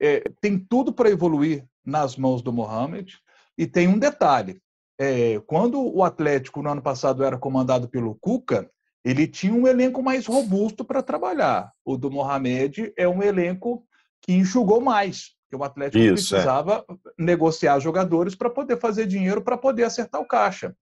é, 0.00 0.22
tem 0.40 0.58
tudo 0.58 0.92
para 0.92 1.10
evoluir 1.10 1.64
nas 1.84 2.16
mãos 2.16 2.42
do 2.42 2.52
Mohamed. 2.52 3.18
E 3.56 3.66
tem 3.66 3.88
um 3.88 3.98
detalhe: 3.98 4.60
é, 4.98 5.40
quando 5.46 5.80
o 5.80 6.02
Atlético 6.02 6.62
no 6.62 6.70
ano 6.70 6.82
passado 6.82 7.22
era 7.22 7.38
comandado 7.38 7.88
pelo 7.88 8.14
Cuca, 8.14 8.70
ele 9.04 9.26
tinha 9.26 9.52
um 9.52 9.66
elenco 9.66 10.02
mais 10.02 10.26
robusto 10.26 10.84
para 10.84 11.02
trabalhar. 11.02 11.72
O 11.84 11.96
do 11.96 12.10
Mohamed 12.10 12.92
é 12.96 13.08
um 13.08 13.22
elenco 13.22 13.84
que 14.20 14.32
enxugou 14.32 14.80
mais. 14.80 15.30
Porque 15.50 15.60
o 15.60 15.64
Atlético 15.64 15.98
Isso, 15.98 16.34
é. 16.34 16.38
precisava 16.38 16.84
é. 16.88 16.94
negociar 17.18 17.80
jogadores 17.80 18.34
para 18.34 18.50
poder 18.50 18.78
fazer 18.78 19.06
dinheiro, 19.06 19.42
para 19.42 19.56
poder 19.56 19.84
acertar 19.84 20.20
o 20.20 20.26
caixa. 20.26 20.76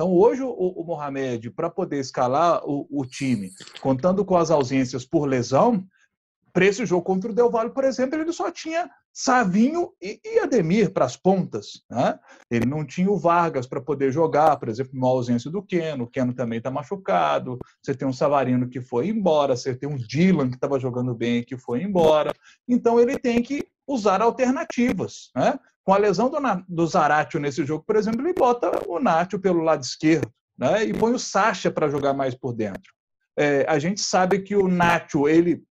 Então, 0.00 0.14
hoje, 0.14 0.42
o, 0.42 0.48
o 0.48 0.82
Mohamed, 0.82 1.50
para 1.50 1.68
poder 1.68 2.00
escalar 2.00 2.64
o, 2.64 2.86
o, 2.90 3.04
time, 3.04 3.50
contando 3.82 4.24
com 4.24 4.34
as 4.34 4.50
ausências 4.50 5.04
por 5.04 5.26
lesão, 5.26 5.84
para 6.54 6.64
esse 6.64 6.86
jogo 6.86 7.02
contra 7.02 7.30
o 7.30 7.34
Del 7.34 7.50
Valle, 7.50 7.68
por 7.68 7.84
exemplo, 7.84 8.18
ele 8.18 8.32
só 8.32 8.50
tinha 8.50 8.90
Savinho 9.12 9.92
e, 10.00 10.18
e 10.24 10.38
Ademir 10.38 10.90
para 10.90 11.04
as 11.04 11.18
pontas. 11.18 11.82
Né? 11.90 12.18
Ele 12.50 12.64
não 12.64 12.82
tinha 12.82 13.10
o 13.10 13.18
Vargas 13.18 13.66
para 13.66 13.78
poder 13.78 14.10
jogar, 14.10 14.56
por 14.56 14.70
exemplo, 14.70 14.98
na 14.98 15.06
ausência 15.06 15.50
do 15.50 15.62
Keno. 15.62 16.04
O 16.04 16.10
Keno 16.10 16.32
também 16.32 16.56
está 16.56 16.70
machucado. 16.70 17.58
Você 17.82 17.94
tem 17.94 18.08
um 18.08 18.12
Savarino 18.12 18.70
que 18.70 18.80
foi 18.80 19.08
embora, 19.08 19.54
você 19.54 19.74
tem 19.74 19.86
um 19.86 19.98
Dylan 19.98 20.48
que 20.48 20.54
estava 20.54 20.80
jogando 20.80 21.14
bem 21.14 21.44
que 21.44 21.58
foi 21.58 21.82
embora. 21.82 22.32
Então, 22.66 22.98
ele 22.98 23.18
tem 23.18 23.42
que 23.42 23.68
usar 23.86 24.22
alternativas. 24.22 25.30
Né? 25.36 25.58
Com 25.84 25.94
a 25.94 25.98
lesão 25.98 26.30
do, 26.30 26.38
do 26.68 26.86
Zaratio 26.86 27.40
nesse 27.40 27.64
jogo, 27.64 27.84
por 27.86 27.96
exemplo, 27.96 28.20
ele 28.20 28.34
bota 28.34 28.70
o 28.86 28.98
Nacho 29.00 29.38
pelo 29.38 29.62
lado 29.62 29.82
esquerdo 29.82 30.30
né? 30.58 30.84
e 30.84 30.92
põe 30.92 31.12
o 31.12 31.18
Sacha 31.18 31.70
para 31.70 31.88
jogar 31.88 32.12
mais 32.12 32.34
por 32.34 32.52
dentro. 32.52 32.92
É, 33.36 33.64
a 33.66 33.78
gente 33.78 34.00
sabe 34.00 34.40
que 34.40 34.54
o 34.54 34.68
Nacho, 34.68 35.26
ele 35.26 35.64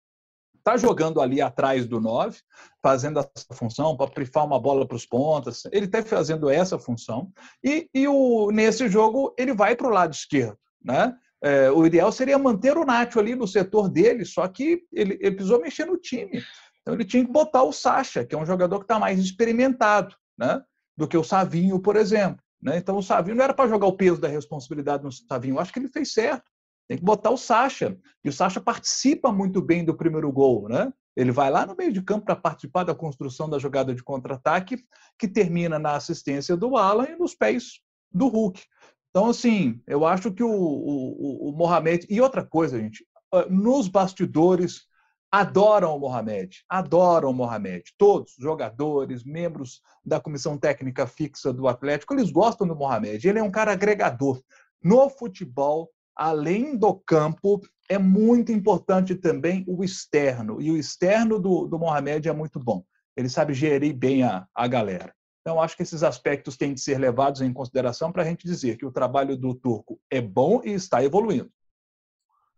está 0.57 0.77
jogando 0.77 1.21
ali 1.21 1.41
atrás 1.41 1.87
do 1.87 2.01
9, 2.01 2.39
fazendo 2.83 3.21
essa 3.21 3.55
função 3.55 3.97
para 3.97 4.11
prifar 4.11 4.45
uma 4.45 4.61
bola 4.61 4.87
para 4.87 4.97
os 4.97 5.07
pontas. 5.07 5.63
Ele 5.73 5.87
está 5.87 6.03
fazendo 6.03 6.49
essa 6.51 6.79
função. 6.79 7.31
E, 7.63 7.89
e 7.95 8.07
o, 8.07 8.51
nesse 8.51 8.89
jogo 8.89 9.35
ele 9.39 9.55
vai 9.55 9.75
para 9.75 9.87
o 9.87 9.91
lado 9.91 10.13
esquerdo. 10.13 10.59
Né? 10.83 11.15
É, 11.43 11.71
o 11.71 11.87
ideal 11.87 12.11
seria 12.11 12.39
manter 12.39 12.77
o 12.77 12.85
Nacho 12.85 13.19
ali 13.19 13.35
no 13.35 13.47
setor 13.47 13.89
dele, 13.89 14.25
só 14.25 14.47
que 14.49 14.83
ele, 14.93 15.19
ele 15.21 15.37
precisou 15.37 15.61
mexer 15.61 15.85
no 15.85 15.97
time. 15.97 16.43
Então 16.89 16.97
ele 16.97 17.05
tinha 17.05 17.23
que 17.23 17.31
botar 17.31 17.65
o 17.65 17.73
Sacha, 17.73 18.25
que 18.25 18.35
é 18.35 18.39
um 18.39 18.47
jogador 18.47 18.79
que 18.79 18.85
está 18.85 18.99
mais 18.99 19.21
experimentado, 19.21 20.17
né? 20.39 20.63
Do 20.97 21.07
que 21.07 21.19
o 21.19 21.23
Savinho, 21.23 21.79
por 21.79 21.97
exemplo. 21.97 22.43
Né? 22.63 22.79
Então 22.79 22.97
o 22.97 23.03
Savinho 23.03 23.37
não 23.37 23.45
era 23.45 23.53
para 23.53 23.69
jogar 23.69 23.87
o 23.87 23.93
peso 23.93 24.19
da 24.19 24.27
responsabilidade 24.27 25.05
no 25.05 25.13
Savinho. 25.13 25.57
Eu 25.57 25.61
acho 25.61 25.71
que 25.71 25.79
ele 25.79 25.89
fez 25.89 26.15
certo. 26.15 26.51
Tem 26.89 26.97
que 26.97 27.05
botar 27.05 27.29
o 27.29 27.37
Sacha. 27.37 27.95
E 28.25 28.31
o 28.31 28.33
Sacha 28.33 28.59
participa 28.59 29.31
muito 29.31 29.61
bem 29.61 29.85
do 29.85 29.95
primeiro 29.95 30.33
gol, 30.33 30.67
né? 30.67 30.91
Ele 31.15 31.31
vai 31.31 31.51
lá 31.51 31.67
no 31.67 31.77
meio 31.77 31.93
de 31.93 32.01
campo 32.01 32.25
para 32.25 32.37
participar 32.37 32.85
da 32.85 32.95
construção 32.95 33.51
da 33.51 33.59
jogada 33.59 33.95
de 33.95 34.03
contra-ataque, 34.03 34.83
que 35.19 35.29
termina 35.29 35.79
na 35.79 35.95
assistência 35.95 36.57
do 36.57 36.75
Alan 36.75 37.05
e 37.05 37.19
nos 37.19 37.35
pés 37.35 37.81
do 38.11 38.29
Hulk. 38.29 38.63
Então, 39.11 39.29
assim, 39.29 39.79
eu 39.87 40.07
acho 40.07 40.33
que 40.33 40.43
o, 40.43 40.51
o, 40.51 41.51
o 41.51 41.53
Mohamed. 41.53 42.07
E 42.09 42.19
outra 42.19 42.43
coisa, 42.43 42.81
gente, 42.81 43.05
ah, 43.31 43.45
nos 43.51 43.89
bastidores, 43.89 44.88
adoram 45.31 45.95
o 45.95 46.01
Mohamed, 46.01 46.65
adoram 46.69 47.31
o 47.31 47.35
Mohamed. 47.35 47.85
Todos, 47.97 48.35
jogadores, 48.39 49.25
membros 49.25 49.83
da 50.05 50.21
comissão 50.21 50.57
técnica 50.57 51.07
fixa 51.07 51.53
do 51.53 51.69
Atlético, 51.69 52.15
eles 52.15 52.31
gostam 52.31 52.67
do 52.67 52.75
Mohamed. 52.75 53.27
Ele 53.27 53.39
é 53.39 53.43
um 53.43 53.51
cara 53.51 53.73
agregador. 53.73 54.41
No 54.83 55.11
futebol, 55.11 55.91
além 56.17 56.77
do 56.77 56.95
campo, 56.95 57.61
é 57.89 57.99
muito 57.99 58.53
importante 58.53 59.15
também 59.15 59.65
o 59.67 59.85
externo. 59.85 60.61
E 60.61 60.71
o 60.71 60.77
externo 60.77 61.39
do, 61.39 61.67
do 61.67 61.79
Mohamed 61.79 62.29
é 62.29 62.33
muito 62.33 62.59
bom. 62.59 62.85
Ele 63.17 63.29
sabe 63.29 63.53
gerir 63.53 63.95
bem 63.95 64.23
a, 64.23 64.47
a 64.55 64.67
galera. 64.67 65.13
Então, 65.41 65.61
acho 65.61 65.77
que 65.77 65.83
esses 65.83 66.03
aspectos 66.03 66.57
têm 66.57 66.75
de 66.75 66.81
ser 66.81 66.99
levados 66.99 67.41
em 67.41 67.53
consideração 67.53 68.13
para 68.13 68.23
a 68.23 68.27
gente 68.27 68.47
dizer 68.47 68.77
que 68.77 68.85
o 68.85 68.93
trabalho 68.93 69.37
do 69.37 69.55
Turco 69.55 69.99
é 70.11 70.21
bom 70.21 70.61
e 70.63 70.73
está 70.73 71.03
evoluindo. 71.03 71.51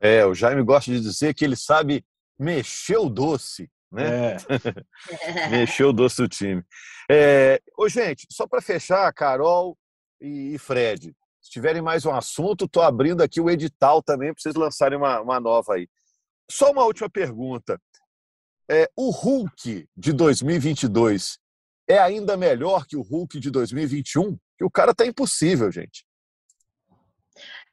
É, 0.01 0.25
o 0.25 0.35
Jaime 0.35 0.63
gosta 0.63 0.91
de 0.91 1.01
dizer 1.01 1.35
que 1.35 1.45
ele 1.45 1.57
sabe 1.57 2.05
mexeu 2.41 3.05
o 3.05 3.11
doce, 3.11 3.71
né? 3.93 4.33
É. 4.33 4.37
mexeu 5.51 5.91
o 5.91 5.93
doce 5.93 6.23
do 6.23 6.29
time. 6.29 6.65
É, 7.11 7.61
ô, 7.77 7.89
gente, 7.89 8.27
só 8.31 8.47
para 8.47 8.63
fechar, 8.63 9.13
Carol 9.13 9.77
e 10.21 10.59
Fred, 10.59 11.15
se 11.43 11.51
tiverem 11.51 11.83
mais 11.83 12.07
um 12.07 12.15
assunto, 12.15 12.65
estou 12.65 12.83
abrindo 12.83 13.23
aqui 13.23 13.41
o 13.41 13.51
edital 13.51 14.03
também 14.03 14.33
para 14.33 14.41
vocês 14.41 14.55
lançarem 14.55 14.97
uma, 14.97 15.21
uma 15.21 15.39
nova 15.39 15.75
aí. 15.75 15.89
Só 16.51 16.71
uma 16.71 16.85
última 16.85 17.11
pergunta. 17.11 17.81
É, 18.71 18.89
o 18.97 19.11
Hulk 19.11 19.89
de 19.97 20.13
2022 20.13 21.39
é 21.89 21.99
ainda 21.99 22.37
melhor 22.37 22.87
que 22.87 22.97
o 22.97 23.03
Hulk 23.03 23.41
de 23.41 23.51
2021? 23.51 24.39
Que 24.57 24.65
o 24.65 24.71
cara 24.71 24.95
tá 24.95 25.05
impossível, 25.05 25.71
gente. 25.73 26.05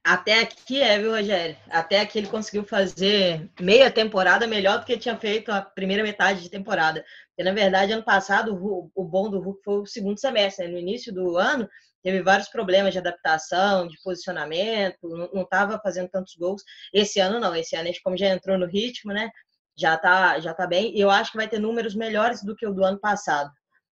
Até 0.07 0.39
aqui 0.39 0.81
é, 0.81 0.97
viu, 0.97 1.11
Rogério? 1.11 1.57
Até 1.69 1.99
aqui 1.99 2.17
ele 2.17 2.29
conseguiu 2.29 2.63
fazer 2.63 3.51
meia 3.59 3.91
temporada 3.91 4.47
melhor 4.47 4.79
do 4.79 4.85
que 4.85 4.97
tinha 4.97 5.17
feito 5.17 5.51
a 5.51 5.61
primeira 5.61 6.01
metade 6.01 6.41
de 6.41 6.49
temporada. 6.49 7.03
Porque, 7.27 7.43
na 7.43 7.51
verdade, 7.53 7.91
ano 7.91 8.05
passado, 8.05 8.55
o, 8.55 9.03
bom 9.03 9.29
do 9.29 9.41
Hulk 9.41 9.61
foi 9.65 9.79
o 9.81 9.85
segundo 9.85 10.17
semestre. 10.17 10.65
Né? 10.65 10.71
No 10.71 10.79
início 10.79 11.13
do 11.13 11.35
ano, 11.35 11.67
teve 12.01 12.21
vários 12.21 12.47
problemas 12.47 12.93
de 12.93 12.99
adaptação, 12.99 13.85
de 13.85 14.01
posicionamento, 14.01 15.09
não 15.33 15.41
estava 15.41 15.77
fazendo 15.83 16.07
tantos 16.07 16.37
gols. 16.37 16.63
Esse 16.93 17.19
ano, 17.19 17.37
não. 17.37 17.53
Esse 17.53 17.75
ano, 17.75 17.83
a 17.83 17.87
gente, 17.87 18.01
como 18.01 18.15
já 18.15 18.29
entrou 18.29 18.57
no 18.57 18.65
ritmo, 18.65 19.11
né? 19.11 19.29
Já 19.77 19.97
tá, 19.97 20.39
já 20.39 20.53
tá 20.53 20.65
bem. 20.65 20.95
E 20.95 21.01
eu 21.01 21.11
acho 21.11 21.31
que 21.31 21.37
vai 21.37 21.49
ter 21.49 21.59
números 21.59 21.93
melhores 21.93 22.41
do 22.41 22.55
que 22.55 22.65
o 22.65 22.73
do 22.73 22.81
ano 22.81 22.97
passado. 22.97 23.51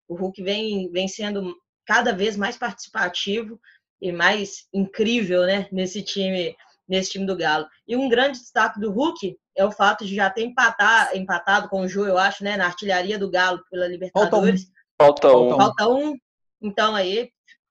O 0.06 0.14
Hulk 0.14 0.42
vem, 0.42 0.90
vem 0.90 1.08
sendo 1.08 1.56
cada 1.86 2.12
vez 2.12 2.36
mais 2.36 2.58
participativo 2.58 3.58
e 4.02 4.10
mais 4.10 4.66
incrível, 4.74 5.42
né, 5.42 5.68
nesse 5.70 6.02
time, 6.02 6.56
nesse 6.88 7.12
time 7.12 7.24
do 7.24 7.36
Galo. 7.36 7.68
E 7.86 7.94
um 7.94 8.08
grande 8.08 8.40
destaque 8.40 8.80
do 8.80 8.90
Hulk 8.90 9.38
é 9.56 9.64
o 9.64 9.70
fato 9.70 10.04
de 10.04 10.16
já 10.16 10.28
ter 10.28 10.42
empatar, 10.42 11.16
empatado 11.16 11.68
com 11.68 11.82
o 11.82 11.88
Ju, 11.88 12.04
eu 12.04 12.18
acho, 12.18 12.42
né, 12.42 12.56
na 12.56 12.66
artilharia 12.66 13.16
do 13.16 13.30
Galo 13.30 13.62
pela 13.70 13.86
Libertadores. 13.86 14.66
Falta 15.00 15.28
um. 15.28 15.36
Falta 15.38 15.54
um. 15.54 15.56
Falta 15.56 15.88
um. 15.88 16.16
Então 16.60 16.96
aí, 16.96 17.30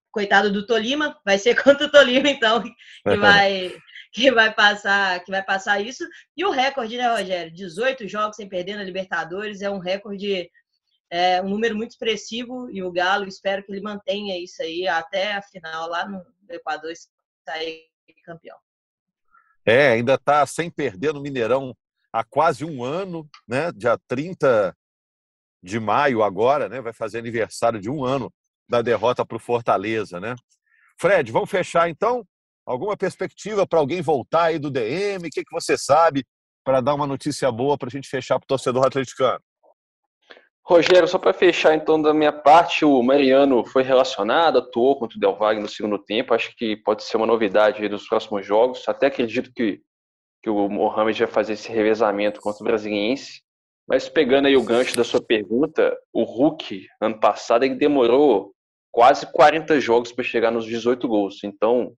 coitado 0.09 0.49
do 0.49 0.65
Tolima, 0.65 1.19
vai 1.25 1.37
ser 1.37 1.53
contra 1.61 1.85
o 1.85 1.91
Tolima 1.91 2.29
então 2.29 2.63
que 2.63 2.71
vai 3.17 3.75
que 4.13 4.29
vai 4.29 4.53
passar, 4.53 5.23
que 5.23 5.31
vai 5.31 5.41
passar 5.41 5.79
isso. 5.79 6.05
E 6.35 6.43
o 6.43 6.51
recorde, 6.51 6.97
né, 6.97 7.07
Rogério? 7.09 7.53
18 7.53 8.09
jogos 8.09 8.35
sem 8.35 8.47
perder 8.47 8.75
na 8.75 8.83
Libertadores 8.83 9.61
é 9.61 9.69
um 9.69 9.79
recorde, 9.79 10.49
é 11.11 11.41
um 11.41 11.49
número 11.49 11.75
muito 11.75 11.91
expressivo 11.91 12.69
e 12.71 12.81
o 12.81 12.91
Galo 12.91 13.27
espero 13.27 13.63
que 13.63 13.71
ele 13.71 13.81
mantenha 13.81 14.41
isso 14.41 14.61
aí 14.63 14.87
até 14.87 15.33
a 15.33 15.41
final 15.41 15.89
lá 15.89 16.07
no 16.07 16.25
Equador 16.49 16.93
sair 17.45 17.91
campeão. 18.23 18.57
É, 19.65 19.89
ainda 19.89 20.15
está 20.15 20.45
sem 20.45 20.71
perder 20.71 21.13
no 21.13 21.21
Mineirão 21.21 21.75
há 22.13 22.23
quase 22.23 22.63
um 22.63 22.83
ano, 22.83 23.29
né? 23.47 23.71
Dia 23.71 23.99
30 24.07 24.75
de 25.61 25.79
maio 25.79 26.23
agora, 26.23 26.69
né? 26.69 26.81
Vai 26.81 26.93
fazer 26.93 27.19
aniversário 27.19 27.79
de 27.79 27.89
um 27.89 28.03
ano 28.05 28.33
da 28.69 28.81
derrota 28.81 29.25
para 29.25 29.35
o 29.35 29.39
Fortaleza, 29.39 30.19
né? 30.19 30.35
Fred, 30.99 31.31
vamos 31.31 31.49
fechar 31.49 31.89
então? 31.89 32.25
Alguma 32.65 32.95
perspectiva 32.95 33.67
para 33.67 33.79
alguém 33.79 34.01
voltar 34.01 34.45
aí 34.45 34.59
do 34.59 34.71
DM? 34.71 35.27
O 35.27 35.31
que, 35.31 35.43
que 35.43 35.51
você 35.51 35.77
sabe 35.77 36.23
para 36.63 36.79
dar 36.79 36.95
uma 36.95 37.07
notícia 37.07 37.51
boa 37.51 37.77
para 37.77 37.87
a 37.87 37.91
gente 37.91 38.07
fechar 38.07 38.39
para 38.39 38.45
o 38.45 38.47
torcedor 38.47 38.85
atleticano? 38.85 39.43
Rogério, 40.63 41.07
só 41.07 41.17
para 41.17 41.33
fechar 41.33 41.75
então 41.75 42.01
da 42.01 42.13
minha 42.13 42.31
parte, 42.31 42.85
o 42.85 43.01
Mariano 43.01 43.65
foi 43.65 43.83
relacionado, 43.83 44.59
atuou 44.59 44.97
contra 44.97 45.17
o 45.17 45.19
Del 45.19 45.35
Valle 45.35 45.59
no 45.59 45.67
segundo 45.67 45.97
tempo. 45.97 46.33
Acho 46.33 46.55
que 46.55 46.75
pode 46.75 47.03
ser 47.03 47.17
uma 47.17 47.25
novidade 47.25 47.87
dos 47.89 48.07
próximos 48.07 48.45
jogos. 48.45 48.87
Até 48.87 49.07
acredito 49.07 49.51
que, 49.53 49.81
que 50.41 50.49
o 50.49 50.69
Mohamed 50.69 51.17
vai 51.19 51.27
fazer 51.27 51.53
esse 51.53 51.71
revezamento 51.71 52.39
contra 52.39 52.63
o 52.63 52.65
Brasiliense. 52.65 53.41
Mas 53.87 54.07
pegando 54.07 54.47
aí 54.47 54.55
o 54.55 54.63
gancho 54.63 54.95
da 54.95 55.03
sua 55.03 55.21
pergunta, 55.21 55.97
o 56.13 56.23
Hulk, 56.23 56.87
ano 57.01 57.19
passado, 57.19 57.63
ele 57.63 57.75
demorou 57.75 58.53
quase 58.91 59.25
40 59.31 59.79
jogos 59.79 60.11
para 60.11 60.23
chegar 60.23 60.51
nos 60.51 60.65
18 60.65 61.07
gols. 61.07 61.43
Então, 61.43 61.93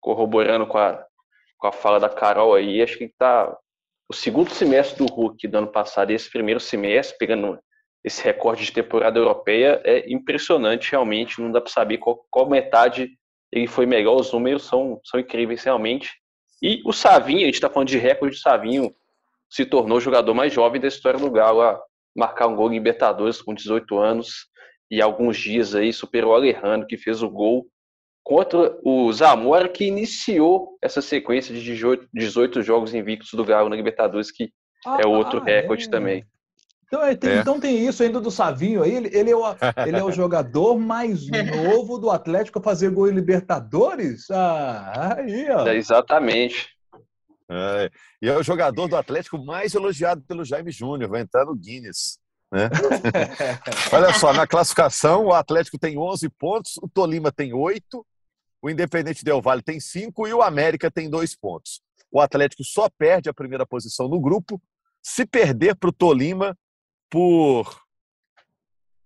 corroborando 0.00 0.66
com 0.66 0.78
a, 0.78 1.02
com 1.56 1.68
a 1.68 1.72
fala 1.72 2.00
da 2.00 2.08
Carol 2.08 2.54
aí, 2.54 2.82
acho 2.82 2.98
que 2.98 3.04
está 3.04 3.56
o 4.08 4.12
segundo 4.12 4.50
semestre 4.50 4.98
do 4.98 5.12
Hulk 5.12 5.46
do 5.46 5.58
ano 5.58 5.68
passado 5.68 6.10
esse 6.10 6.28
primeiro 6.28 6.58
semestre, 6.58 7.16
pegando 7.16 7.58
esse 8.04 8.22
recorde 8.24 8.64
de 8.64 8.72
temporada 8.72 9.18
europeia, 9.18 9.80
é 9.84 10.10
impressionante 10.10 10.90
realmente, 10.90 11.40
não 11.40 11.52
dá 11.52 11.60
para 11.60 11.70
saber 11.70 11.98
qual, 11.98 12.24
qual 12.30 12.48
metade 12.48 13.10
ele 13.52 13.66
foi 13.66 13.84
melhor, 13.84 14.16
os 14.16 14.32
números 14.32 14.64
são, 14.64 15.00
são 15.04 15.20
incríveis 15.20 15.62
realmente. 15.64 16.12
E 16.62 16.82
o 16.84 16.92
Savinho, 16.92 17.42
a 17.42 17.46
gente 17.46 17.54
está 17.54 17.68
falando 17.68 17.88
de 17.88 17.98
recorde, 17.98 18.36
o 18.36 18.40
Savinho 18.40 18.94
se 19.48 19.64
tornou 19.64 19.98
o 19.98 20.00
jogador 20.00 20.32
mais 20.34 20.52
jovem 20.52 20.80
da 20.80 20.88
história 20.88 21.18
do 21.18 21.30
Galo 21.30 21.60
a 21.62 21.80
marcar 22.14 22.46
um 22.46 22.54
gol 22.54 22.70
em 22.70 22.74
Libertadores 22.74 23.42
com 23.42 23.52
18 23.52 23.98
anos 23.98 24.46
e 24.90 25.00
alguns 25.02 25.36
dias 25.36 25.74
aí 25.74 25.92
superou 25.92 26.32
o 26.32 26.34
Alejandro, 26.34 26.86
que 26.86 26.96
fez 26.96 27.22
o 27.22 27.30
gol 27.30 27.66
contra 28.22 28.78
o 28.84 29.12
Zamora, 29.12 29.68
que 29.68 29.84
iniciou 29.84 30.76
essa 30.82 31.00
sequência 31.00 31.54
de 31.54 31.76
18 32.12 32.62
jogos 32.62 32.94
invictos 32.94 33.32
do 33.32 33.44
Galo 33.44 33.68
na 33.68 33.76
Libertadores, 33.76 34.30
que 34.30 34.52
ah, 34.86 34.98
é 35.02 35.06
outro 35.06 35.40
ah, 35.40 35.44
recorde 35.44 35.86
é. 35.86 35.90
também. 35.90 36.24
Então, 36.90 37.04
é, 37.04 37.14
tem, 37.14 37.30
é. 37.30 37.36
então 37.36 37.60
tem 37.60 37.86
isso 37.86 38.02
ainda 38.02 38.20
do 38.20 38.32
Savinho 38.32 38.82
aí. 38.82 38.96
Ele, 38.96 39.16
ele, 39.16 39.30
é 39.30 39.36
o, 39.36 39.44
ele 39.86 39.96
é 39.96 40.02
o 40.02 40.10
jogador 40.10 40.76
mais 40.76 41.20
novo 41.30 41.98
do 41.98 42.10
Atlético 42.10 42.58
a 42.58 42.62
fazer 42.62 42.90
gol 42.90 43.08
em 43.08 43.14
Libertadores? 43.14 44.28
Ah, 44.28 45.14
aí, 45.16 45.48
ó. 45.50 45.68
É, 45.68 45.76
exatamente. 45.76 46.68
É, 47.48 47.90
e 48.20 48.28
é 48.28 48.36
o 48.36 48.42
jogador 48.42 48.88
do 48.88 48.96
Atlético 48.96 49.38
mais 49.38 49.72
elogiado 49.72 50.22
pelo 50.22 50.44
Jaime 50.44 50.72
Júnior, 50.72 51.08
vai 51.08 51.20
entrar 51.20 51.44
no 51.44 51.54
Guinness. 51.54 52.18
Né? 52.50 52.68
Olha 53.94 54.12
só, 54.12 54.32
na 54.32 54.44
classificação, 54.44 55.26
o 55.26 55.32
Atlético 55.32 55.78
tem 55.78 55.96
11 55.96 56.28
pontos, 56.30 56.76
o 56.82 56.88
Tolima 56.88 57.30
tem 57.30 57.54
8, 57.54 58.04
o 58.60 58.68
Independente 58.68 59.24
Del 59.24 59.40
Valle 59.40 59.62
tem 59.62 59.78
5 59.78 60.26
e 60.26 60.34
o 60.34 60.42
América 60.42 60.90
tem 60.90 61.08
2 61.08 61.36
pontos. 61.36 61.80
O 62.10 62.20
Atlético 62.20 62.64
só 62.64 62.88
perde 62.98 63.28
a 63.28 63.34
primeira 63.34 63.64
posição 63.64 64.08
no 64.08 64.20
grupo 64.20 64.60
se 65.00 65.24
perder 65.24 65.76
para 65.76 65.90
o 65.90 65.92
Tolima 65.92 66.56
por 67.10 67.80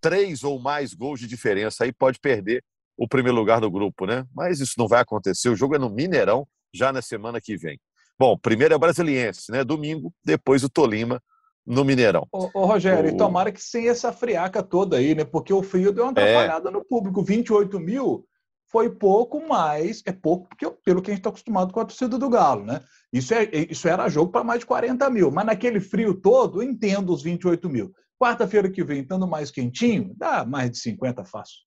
três 0.00 0.44
ou 0.44 0.60
mais 0.60 0.92
gols 0.92 1.18
de 1.18 1.26
diferença. 1.26 1.84
Aí 1.84 1.92
pode 1.92 2.20
perder 2.20 2.62
o 2.96 3.08
primeiro 3.08 3.36
lugar 3.36 3.60
do 3.60 3.70
grupo, 3.70 4.06
né? 4.06 4.24
Mas 4.34 4.60
isso 4.60 4.74
não 4.76 4.86
vai 4.86 5.00
acontecer. 5.00 5.48
O 5.48 5.56
jogo 5.56 5.74
é 5.74 5.78
no 5.78 5.90
Mineirão 5.90 6.46
já 6.72 6.92
na 6.92 7.00
semana 7.00 7.40
que 7.40 7.56
vem. 7.56 7.80
Bom, 8.18 8.38
primeiro 8.38 8.74
é 8.74 8.76
o 8.76 8.80
Brasiliense, 8.80 9.50
né? 9.50 9.64
Domingo, 9.64 10.12
depois 10.24 10.62
o 10.62 10.68
Tolima 10.68 11.20
no 11.66 11.84
Mineirão. 11.84 12.28
Ô, 12.30 12.50
ô 12.52 12.66
Rogério, 12.66 13.10
o... 13.10 13.14
e 13.14 13.16
tomara 13.16 13.50
que 13.50 13.62
sem 13.62 13.88
essa 13.88 14.12
friaca 14.12 14.62
toda 14.62 14.98
aí, 14.98 15.14
né? 15.14 15.24
Porque 15.24 15.52
o 15.52 15.62
frio 15.62 15.92
deu 15.92 16.04
uma 16.04 16.12
é. 16.20 16.22
atrapalhada 16.22 16.68
é... 16.68 16.72
no 16.72 16.84
público. 16.84 17.22
28 17.22 17.80
mil 17.80 18.26
foi 18.74 18.90
pouco, 18.90 19.40
mas 19.46 20.02
é 20.04 20.10
pouco 20.10 20.48
porque, 20.48 20.68
pelo 20.84 21.00
que 21.00 21.08
a 21.08 21.14
gente 21.14 21.20
está 21.20 21.30
acostumado 21.30 21.72
com 21.72 21.78
a 21.78 21.84
torcida 21.84 22.18
do 22.18 22.28
Galo, 22.28 22.64
né? 22.64 22.82
Isso, 23.12 23.32
é, 23.32 23.48
isso 23.70 23.86
era 23.86 24.08
jogo 24.08 24.32
para 24.32 24.42
mais 24.42 24.58
de 24.58 24.66
40 24.66 25.08
mil, 25.10 25.30
mas 25.30 25.46
naquele 25.46 25.78
frio 25.78 26.12
todo, 26.12 26.60
eu 26.60 26.68
entendo 26.68 27.12
os 27.12 27.22
28 27.22 27.70
mil. 27.70 27.94
Quarta-feira 28.20 28.68
que 28.68 28.82
vem, 28.82 29.02
estando 29.02 29.28
mais 29.28 29.52
quentinho, 29.52 30.12
dá 30.16 30.44
mais 30.44 30.72
de 30.72 30.78
50 30.78 31.24
fácil. 31.24 31.58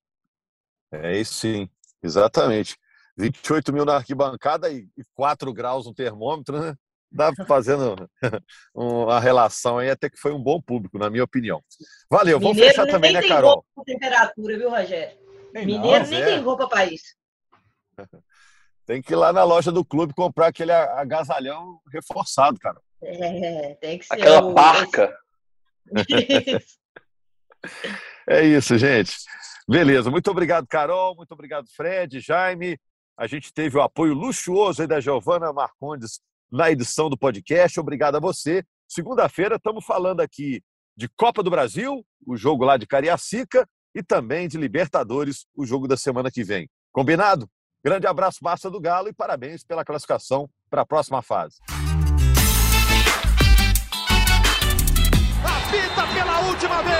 É 0.92 1.18
isso 1.18 1.32
sim, 1.32 1.66
exatamente. 2.02 2.76
28 3.16 3.72
mil 3.72 3.86
na 3.86 3.96
arquibancada 3.96 4.70
e 4.70 4.86
4 5.14 5.50
graus 5.54 5.86
no 5.86 5.94
termômetro, 5.94 6.60
né? 6.60 6.74
dá 7.10 7.32
fazendo 7.46 8.06
uma 8.74 9.18
relação 9.18 9.78
aí, 9.78 9.88
até 9.88 10.10
que 10.10 10.18
foi 10.18 10.34
um 10.34 10.42
bom 10.42 10.60
público, 10.60 10.98
na 10.98 11.08
minha 11.08 11.24
opinião. 11.24 11.62
Valeu, 12.10 12.38
vamos 12.38 12.56
Mineiro 12.56 12.74
fechar 12.74 12.86
também, 12.86 13.14
né, 13.14 13.26
Carol? 13.26 13.64
Temperatura, 13.86 14.58
viu, 14.58 14.68
Rogério? 14.68 15.27
Tem 15.52 15.66
Mineiro 15.66 16.04
não, 16.04 16.10
nem 16.10 16.22
é. 16.22 16.24
tem 16.24 16.40
roupa 16.40 16.68
para 16.68 16.86
isso. 16.86 17.14
Tem 18.86 19.02
que 19.02 19.12
ir 19.12 19.16
lá 19.16 19.34
na 19.34 19.44
loja 19.44 19.70
do 19.70 19.84
clube 19.84 20.14
comprar 20.14 20.46
aquele 20.46 20.72
agasalhão 20.72 21.78
reforçado, 21.92 22.58
cara. 22.58 22.80
É, 23.02 23.74
tem 23.74 23.98
que 23.98 24.06
ser. 24.06 24.14
Aquela 24.14 24.46
o... 24.46 24.54
parca. 24.54 25.14
é 28.26 28.46
isso, 28.46 28.78
gente. 28.78 29.14
Beleza, 29.68 30.10
muito 30.10 30.30
obrigado, 30.30 30.66
Carol, 30.66 31.14
muito 31.14 31.32
obrigado, 31.32 31.68
Fred, 31.76 32.18
Jaime. 32.18 32.80
A 33.14 33.26
gente 33.26 33.52
teve 33.52 33.76
o 33.76 33.82
apoio 33.82 34.14
luxuoso 34.14 34.80
aí 34.80 34.88
da 34.88 35.00
Giovana 35.00 35.52
Marcondes 35.52 36.18
na 36.50 36.70
edição 36.70 37.10
do 37.10 37.18
podcast. 37.18 37.78
Obrigado 37.78 38.16
a 38.16 38.20
você. 38.20 38.64
Segunda-feira 38.88 39.56
estamos 39.56 39.84
falando 39.84 40.20
aqui 40.20 40.62
de 40.96 41.08
Copa 41.10 41.42
do 41.42 41.50
Brasil, 41.50 42.02
o 42.26 42.36
jogo 42.36 42.64
lá 42.64 42.78
de 42.78 42.86
Cariacica, 42.86 43.68
e 43.94 44.02
também 44.02 44.48
de 44.48 44.58
Libertadores, 44.58 45.46
o 45.54 45.64
jogo 45.64 45.88
da 45.88 45.96
semana 45.96 46.30
que 46.30 46.44
vem. 46.44 46.68
Combinado? 46.92 47.48
Grande 47.84 48.06
abraço, 48.06 48.38
Massa 48.42 48.70
do 48.70 48.80
Galo, 48.80 49.08
e 49.08 49.12
parabéns 49.12 49.64
pela 49.64 49.84
classificação 49.84 50.48
para 50.68 50.82
a 50.82 50.86
próxima 50.86 51.22
fase. 51.22 51.58
Pela 56.14 56.40
última 56.40 56.82
vez! 56.82 56.97